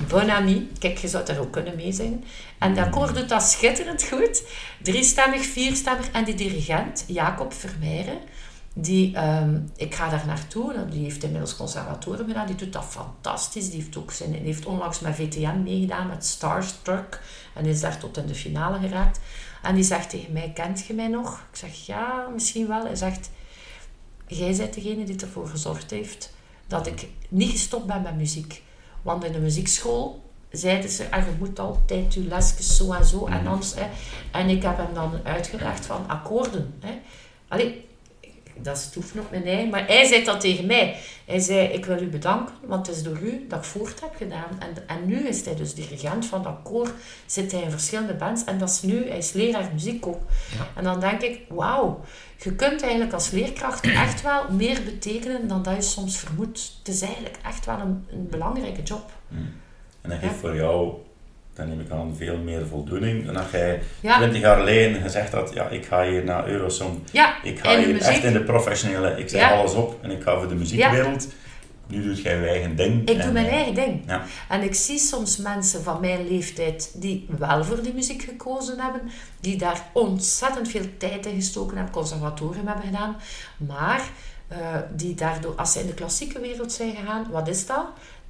[0.09, 2.24] Bonami, kijk, je zou daar ook kunnen meezingen.
[2.59, 4.43] En dat koor doet dat schitterend goed.
[4.82, 6.11] Driestemmig, vierstemmig.
[6.11, 8.18] En die dirigent, Jacob Vermeijren,
[8.74, 13.70] die, ehm, ik ga daar naartoe, die heeft inmiddels conservatorium gedaan, die doet dat fantastisch.
[13.70, 17.20] Die heeft, ook zijn, die heeft onlangs met VTM meegedaan, met Starstruck,
[17.55, 19.20] en is daar tot in de finale geraakt.
[19.66, 21.46] En die zegt tegen mij, kent je mij nog?
[21.50, 22.84] Ik zeg, ja, misschien wel.
[22.84, 23.30] Hij zegt,
[24.26, 26.34] jij bent degene die ervoor gezorgd heeft
[26.66, 28.62] dat ik niet gestopt ben met muziek.
[29.02, 33.26] Want in de muziekschool zeiden ze, ah, je moet altijd je lesjes zo en zo.
[33.26, 33.86] En, anders, hè.
[34.32, 36.74] en ik heb hem dan uitgelegd van akkoorden.
[36.80, 36.98] Hè.
[37.48, 37.88] Allee,
[38.62, 39.68] dat is toef op mijn ei.
[39.68, 40.96] Maar hij zei dat tegen mij.
[41.24, 44.14] Hij zei, ik wil u bedanken, want het is door u dat ik voort heb
[44.16, 44.48] gedaan.
[44.59, 46.90] En, en nu is hij dus dirigent van dat koor.
[47.26, 48.44] Zit hij in verschillende bands.
[48.44, 50.20] En dat is nu, hij is leraar muziek ook.
[50.59, 50.66] Ja.
[50.74, 52.00] En dan denk ik, wauw.
[52.42, 56.72] Je kunt eigenlijk als leerkracht echt wel meer betekenen dan dat je soms vermoedt.
[56.78, 59.11] Het is eigenlijk echt wel een, een belangrijke job.
[60.00, 60.38] En dat geeft Ja.
[60.38, 60.94] voor jou,
[61.57, 65.32] dan neem ik aan, veel meer voldoening dan dat jij Ja, 20 jaar geleden gezegd
[65.32, 66.98] had, ja, ik ga hier naar Eurosong.
[67.12, 68.09] ja Ik ga en hier muziek.
[68.09, 71.28] echt in de professionele, ik zeg alles op en ik ga voor de muziekwereld.
[71.88, 73.09] Nu doet jij je eigen ding.
[73.09, 74.02] Ik en, doe mijn eh, eigen ding.
[74.07, 74.24] Ja.
[74.48, 79.00] En ik zie soms mensen van mijn leeftijd die wel voor die muziek gekozen hebben,
[79.40, 83.16] die daar ontzettend veel tijd in gestoken hebben, conservatorium hebben gedaan,
[83.57, 84.02] maar
[84.48, 84.59] eh,
[84.90, 87.86] die daardoor, als ze in de klassieke wereld zijn gegaan, wat is dat?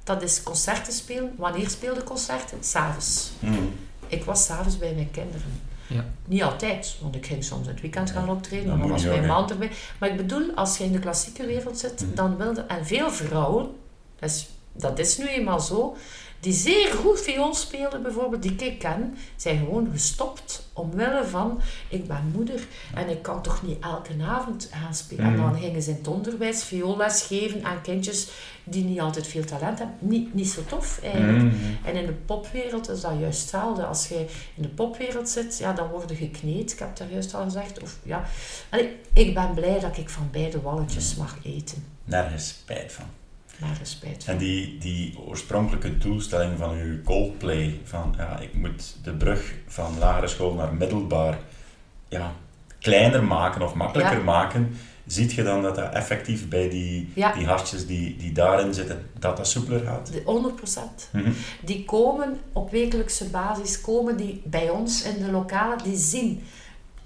[0.07, 1.33] Dat is concerten spelen.
[1.37, 2.57] Wanneer speelde concerten?
[2.63, 3.31] S'avonds.
[3.39, 3.73] Mm.
[4.07, 5.61] Ik was s'avonds bij mijn kinderen.
[5.87, 6.05] Ja.
[6.25, 9.25] Niet altijd, want ik ging soms in het weekend gaan optreden, maar dan was mijn
[9.25, 9.71] man erbij.
[9.99, 12.15] Maar ik bedoel, als je in de klassieke wereld zit, Mhm.
[12.15, 12.61] dan wilde...
[12.61, 13.67] En veel vrouwen,
[14.19, 15.95] dat is, dat is nu eenmaal zo,
[16.47, 22.07] die zeer goed viool speelden bijvoorbeeld, die ik ken, zijn gewoon gestopt omwille van, ik
[22.07, 25.25] ben moeder en ik kan toch niet elke avond gaan spelen.
[25.25, 28.29] En dan gingen ze in het onderwijs vioolles geven aan kindjes
[28.63, 29.97] die niet altijd veel talent hebben.
[29.99, 31.53] Niet, niet zo tof eigenlijk.
[31.83, 33.85] En in de popwereld is dat juist hetzelfde.
[33.85, 34.25] Als je
[34.55, 36.71] in de popwereld zit, ja, dan word je gekneed.
[36.71, 37.81] Ik heb dat juist al gezegd.
[37.81, 38.25] Of, ja.
[39.13, 41.83] Ik ben blij dat ik van beide walletjes mag eten.
[42.03, 43.05] Nergens spijt van.
[43.57, 44.33] Nergens spijt van.
[44.33, 49.97] En die, die oorspronkelijke doelstelling van uw Coldplay, van ja, ik moet de brug van
[49.99, 51.37] lagere school naar middelbaar
[52.09, 52.33] ja,
[52.79, 54.23] kleiner maken of makkelijker Ja.
[54.23, 57.33] maken, ziet je dan dat dat effectief bij die, Ja.
[57.33, 60.11] die hartjes die, die daarin zitten, dat dat soepeler gaat?
[60.11, 61.09] De 100%.
[61.11, 61.31] Mhm.
[61.65, 66.43] Die komen op wekelijkse basis, komen die bij ons in de lokalen, die zien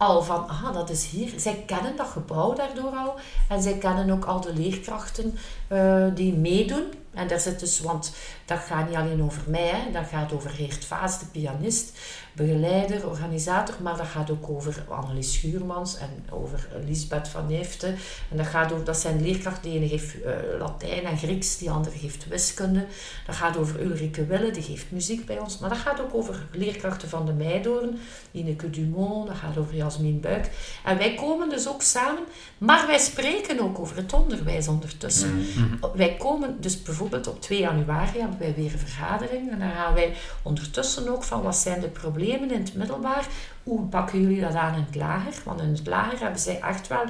[0.01, 1.33] al van, aha, dat is hier.
[1.37, 3.15] Zij kennen dat gebouw daardoor al.
[3.49, 5.37] En zij kennen ook al de leerkrachten
[5.67, 6.83] eh, die meedoen.
[7.13, 8.13] En daar zit dus, want
[8.51, 9.91] dat gaat niet alleen over mij, hè.
[9.91, 11.91] dat gaat over Geert Vaas, de pianist,
[12.33, 17.95] begeleider, organisator, maar dat gaat ook over Annelies Schuurmans en over Lisbeth van Neeften.
[18.31, 21.71] En dat, gaat over, dat zijn leerkrachten, de ene geeft eh, Latijn en Grieks, die
[21.71, 22.85] andere geeft wiskunde.
[23.25, 25.57] Dat gaat over Ulrike Wille, die geeft muziek bij ons.
[25.57, 27.99] Maar dat gaat ook over leerkrachten van de Meidoorn,
[28.31, 30.49] Ineke Dumont, dat gaat over Jasmin Buik.
[30.83, 32.23] En wij komen dus ook samen,
[32.57, 35.45] maar wij spreken ook over het onderwijs ondertussen.
[35.93, 39.51] Wij komen dus bijvoorbeeld op 2 januari hebben wij weer een vergadering.
[39.51, 43.27] En dan gaan wij ondertussen ook van wat zijn de problemen in het middelbaar.
[43.63, 45.33] Hoe pakken jullie dat aan in het lager?
[45.45, 47.03] Want in het lager hebben zij echt wel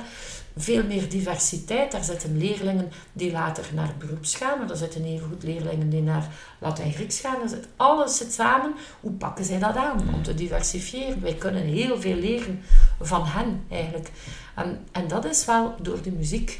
[0.57, 1.91] veel meer diversiteit.
[1.91, 6.27] Daar zitten leerlingen die later naar beroeps gaan, maar er zitten evengoed leerlingen die naar
[6.59, 7.49] Latijn-Grieks gaan.
[7.49, 8.73] Zit, alles zit samen.
[8.99, 11.21] Hoe pakken zij dat aan om te diversifiëren?
[11.21, 12.61] Wij kunnen heel veel leren
[13.01, 14.09] van hen eigenlijk.
[14.55, 16.59] En, en dat is wel door de muziek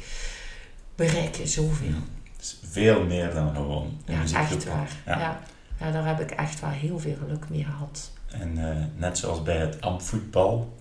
[0.94, 1.94] bereik je zoveel.
[2.72, 4.50] Veel meer dan gewoon Ja, muziekgroep.
[4.58, 4.88] echt waar.
[5.06, 5.18] Ja.
[5.18, 5.40] Ja.
[5.80, 5.90] Ja.
[5.90, 8.10] daar heb ik echt wel heel veel geluk mee gehad.
[8.30, 10.76] En eh, net zoals bij het amvoetbal,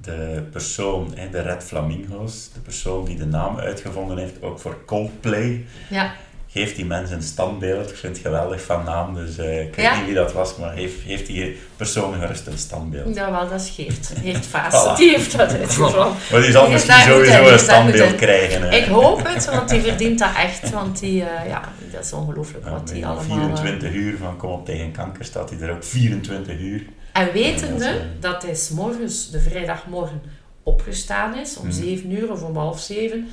[0.00, 5.64] de persoon, de Red Flamingo's, de persoon die de naam uitgevonden heeft, ook voor Coldplay,
[5.90, 6.14] Ja,
[6.56, 7.90] geeft die mensen een standbeeld.
[7.90, 9.96] Ik vind het geweldig van naam, dus eh, ik weet Ja.
[9.96, 13.14] niet wie dat was, maar heeft, heeft die persoon gerust een standbeeld.
[13.14, 13.70] ja wel, dat.
[13.76, 14.98] Geert Vaas, Voilà.
[14.98, 16.12] die heeft dat uitgevonden.
[16.30, 18.62] Maar die zal Die misschien sowieso een standbeeld krijgen.
[18.62, 18.76] hè.
[18.76, 20.70] Ik hoop het, want die verdient dat echt.
[20.70, 21.60] Want die, eh, ja,
[21.92, 23.38] dat is ongelooflijk Ja, wat die allemaal...
[23.38, 26.82] eh, 24 uur van Kom op tegen kanker staat hij er ook 24 uur.
[27.12, 30.22] En wetende Ja, dat is, eh, dat hij 's morgens, de vrijdagmorgen,
[30.62, 31.76] opgestaan is, om Mhm.
[31.76, 33.28] 7 uur of om half 7.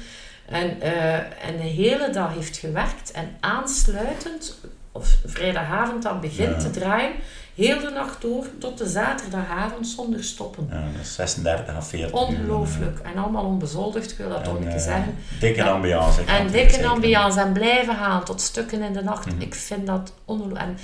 [0.45, 4.59] En, eh, en de hele dag heeft gewerkt en aansluitend,
[4.91, 6.57] of vrijdagavond dan begint Ja.
[6.57, 7.11] te draaien,
[7.55, 10.67] heel de nacht door tot de zaterdagavond zonder stoppen.
[10.71, 12.15] Ja, dat is 36 à 40 uur.
[12.15, 12.99] Ongelooflijk.
[12.99, 15.15] En allemaal onbezoldigd, ik wil dat toch En, een keer eh, zeggen.
[15.39, 15.71] Dikke Ja.
[15.71, 16.21] ambiance.
[16.23, 19.25] En dikke ambiance en blijven gaan tot stukken in de nacht.
[19.25, 19.41] Mhm.
[19.41, 20.59] Ik vind dat ongelooflijk.
[20.61, 20.77] En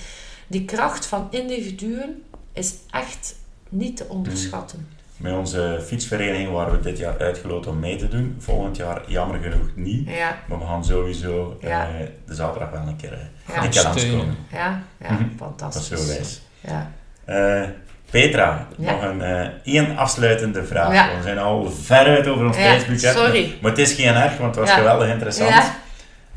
[0.48, 3.36] die kracht van individuen is echt
[3.70, 4.88] niet te onderschatten.
[5.20, 8.36] Met onze fietsvereniging waren we dit jaar uitgeloten om mee te doen.
[8.40, 10.10] Volgend jaar jammer genoeg niet.
[10.10, 11.88] Ja, Maar we gaan sowieso Ja.
[11.88, 13.20] eh, de zaterdag wel een keer eh,
[13.56, 13.64] Ja.
[13.64, 14.16] een keer
[14.52, 15.12] ja, ja, Mhm.
[15.12, 15.88] Dat is fantastisch.
[16.00, 16.42] zo wijs.
[16.62, 16.92] Ja.
[17.26, 17.70] Eh,
[18.12, 18.92] Petra, Ja.
[18.92, 20.94] nog een eh, één afsluitende vraag.
[20.94, 21.16] Ja.
[21.18, 23.16] We zijn al veruit over ons Ja, tijdsbudget.
[23.16, 23.58] sorry.
[23.62, 24.76] Maar het is geen erg, want het was Ja.
[24.78, 25.50] geweldig interessant.
[25.50, 25.76] Ja.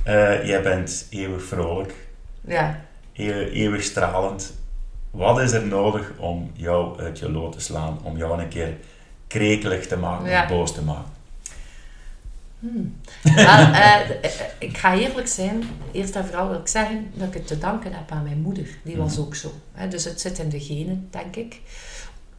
[0.05, 1.95] Eh, jij bent eeuwig vrolijk,
[2.47, 2.81] Ja.
[3.15, 4.61] eeuw- eeuwig stralend.
[5.13, 7.99] Wat is er nodig om jou uit je lood te slaan?
[8.03, 8.77] Om jou een keer
[9.27, 10.43] krekelig te maken Ja.
[10.43, 11.11] of boos te maken?
[12.59, 13.01] Hmm.
[13.23, 15.63] Wel, eh, eh, ik ga eerlijk zijn.
[15.93, 18.67] Eerst en vooral wil ik zeggen dat ik het te danken heb aan mijn moeder.
[18.83, 19.53] Die was ook zo.
[19.73, 19.89] Hè.
[19.89, 21.61] Dus het zit in de genen, denk ik.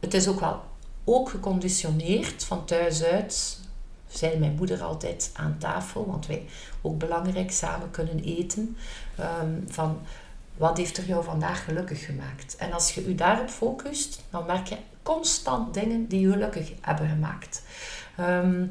[0.00, 0.62] Het is ook wel
[1.04, 3.60] ook geconditioneerd van thuis uit.
[4.08, 6.42] Zei mijn moeder altijd aan tafel, want wij
[6.82, 8.76] ook belangrijk samen kunnen eten.
[9.16, 9.98] Ehm, van
[10.56, 12.56] wat heeft er jou vandaag gelukkig gemaakt?
[12.56, 17.08] En als je je daarop focust, dan merk je constant dingen die je gelukkig hebben
[17.08, 17.62] gemaakt.
[18.16, 18.66] Ehm,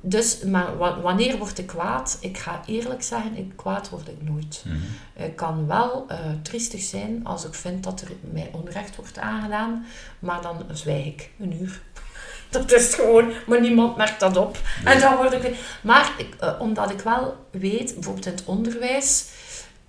[0.00, 2.18] dus, maar wa- wanneer word ik kwaad?
[2.20, 4.64] Ik ga eerlijk zeggen, ik, kwaad word ik nooit.
[4.66, 5.24] Mhm.
[5.24, 9.86] Ik kan wel eh triestig zijn als ik vind dat er mij onrecht wordt aangedaan,
[10.18, 11.80] maar dan zwijg ik een uur.
[12.50, 14.58] Dat is gewoon, maar niemand merkt dat op.
[14.84, 15.56] En dan word ik...
[15.82, 19.28] Maar ik, eh, omdat ik wel weet, bijvoorbeeld in het onderwijs,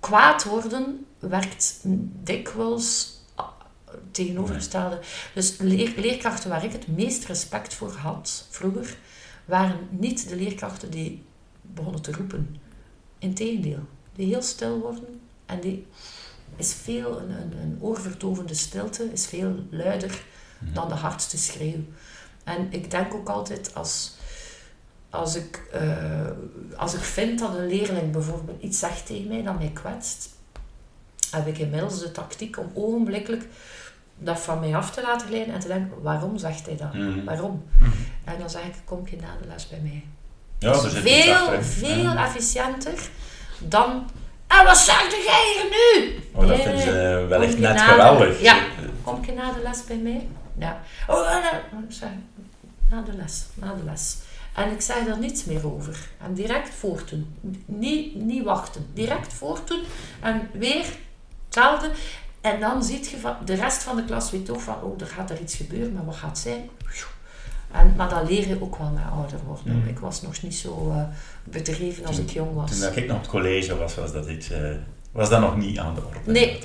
[0.04, 1.80] kwaad worden werkt
[2.22, 3.48] dikwijls ah,
[4.10, 5.00] tegenovergestelde.
[5.34, 8.96] Dus leer- leerkrachten waar ik het meest respect voor had vroeger,
[9.44, 11.22] waren niet de leerkrachten die
[11.62, 12.56] begonnen te roepen.
[13.18, 15.86] Integendeel, die heel stil worden en die
[16.56, 20.24] is veel, een, een, een oorverdovende stilte is veel luider
[20.58, 21.84] dan de hardste schreeuw.
[22.44, 24.13] En ik denk ook altijd als,
[25.14, 25.80] als, ik, eh,
[26.76, 30.28] als ik vind dat een leerling bijvoorbeeld iets zegt tegen mij dat mij kwetst,
[31.30, 33.44] heb ik inmiddels de tactiek om ogenblikkelijk
[34.18, 36.94] dat van mij af te laten glijden en te denken, waarom zegt hij dat?
[36.94, 37.24] Mhm.
[37.24, 37.64] Waarom?
[37.78, 37.90] Mhm.
[38.24, 40.04] En dan zeg ik, kom je na de les bij mij.
[40.58, 42.24] Ja, Dat is veel, veel Ja.
[42.26, 43.08] efficiënter
[43.58, 44.10] dan,
[44.46, 46.14] en wat zeg jij hier nu?
[46.32, 48.40] Oh, dat vinden ze wel echt net na de- geweldig.
[48.40, 48.56] Ja.
[49.02, 50.28] Kom je na de les bij mij?
[50.58, 50.80] Ja.
[51.08, 51.30] Oh.
[51.88, 52.08] Ik zeg,
[52.90, 54.16] na de les, na de les.
[54.54, 56.08] En ik zeg er niets meer over.
[56.24, 57.34] En direct voortdoen.
[57.64, 58.86] Niet, niet wachten.
[58.92, 59.82] Direct voortdoen.
[60.20, 60.84] En weer
[61.44, 61.90] hetzelfde.
[62.40, 65.06] En dan ziet je van, de rest van de klas weet ook van, oh, er
[65.06, 66.68] gaat er iets gebeuren, maar wat gaat het zijn?
[67.70, 69.78] En, maar dat leer je ook wel met ouder worden.
[69.78, 69.88] Mhm.
[69.88, 71.02] Ik was nog niet zo eh,
[71.44, 72.70] bedreven als ik jong was.
[72.70, 74.70] Toen dat ik nog op het college was, was dat, iets, eh,
[75.12, 76.32] was dat nog niet aan de orde.
[76.32, 76.58] Nee.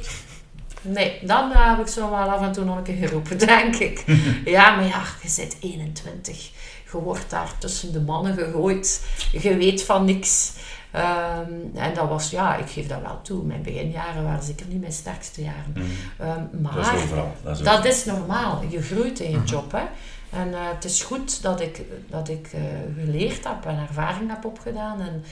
[0.81, 3.75] Nee, dan eh, heb ik zo wel af en toe nog een keer geroepen, denk
[3.75, 4.03] ik.
[4.45, 6.51] ja, maar ja, je zit 21.
[6.91, 9.05] Je wordt daar tussen de mannen gegooid.
[9.31, 10.53] Je weet van niks.
[10.91, 13.43] Ehm, en dat was, ja, ik geef dat wel toe.
[13.43, 15.73] Mijn beginjaren waren zeker niet mijn sterkste jaren.
[15.73, 15.85] Mhm.
[16.17, 17.35] Ehm, Dat is maar overal.
[17.43, 18.63] Dat is dat is normaal.
[18.69, 19.71] Je groeit in je job.
[19.71, 19.83] Hè?
[20.29, 22.61] En eh, het is goed dat ik, dat ik eh,
[23.03, 25.01] geleerd heb en ervaring heb opgedaan.
[25.01, 25.23] En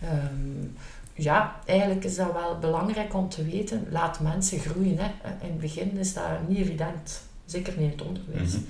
[0.00, 0.68] ehm,
[1.14, 3.86] ja, eigenlijk is dat wel belangrijk om te weten.
[3.90, 4.98] Laat mensen groeien.
[4.98, 5.10] Hè?
[5.40, 7.20] In het begin is dat niet evident.
[7.44, 8.52] Zeker niet in het onderwijs.
[8.52, 8.62] Mhm.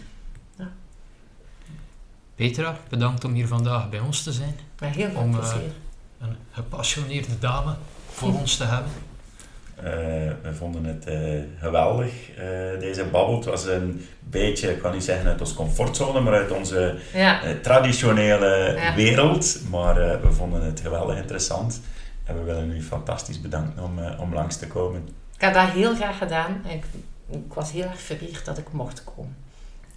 [2.37, 4.55] Petra, bedankt om hier vandaag bij ons te zijn.
[4.81, 5.71] Met heel veel Om, eh, plezier.
[6.21, 7.75] Een gepassioneerde dame
[8.11, 8.91] voor ons te hebben.
[9.77, 9.85] Eh,
[10.43, 12.45] we vonden het eh, geweldig, eh,
[12.81, 13.35] deze babbel.
[13.37, 17.43] Het was een beetje, ik kan niet zeggen uit onze comfortzone, maar uit onze ja.
[17.43, 18.95] eh, traditionele Ja.
[18.95, 19.59] wereld.
[19.71, 21.81] Maar eh, we vonden het geweldig interessant.
[22.25, 25.09] En we willen u fantastisch bedanken om, om langs te komen.
[25.35, 26.63] Ik heb dat heel graag gedaan.
[26.69, 26.85] Ik,
[27.31, 29.37] ik was heel erg vereerd dat ik mocht komen.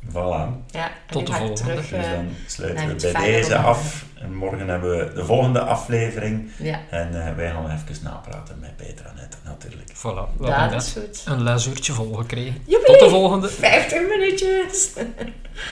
[0.08, 0.48] Voilà.
[0.72, 1.54] Ja, Tot de volgende.
[1.62, 3.64] Terug, Dus eh, dan sluiten naar we het bij deze op.
[3.64, 4.06] af.
[4.22, 6.52] En morgen hebben we de volgende aflevering.
[6.58, 9.90] ja, En eh, wij gaan even napraten met Petra net, natuurlijk.
[9.96, 11.34] Voilà, we ja, hebben dat is net goed.
[11.34, 12.62] een lesuurtje vol gekregen.
[12.68, 12.86] Joepie!
[12.86, 13.50] Tot de volgende.
[13.50, 14.90] 50 minuutjes.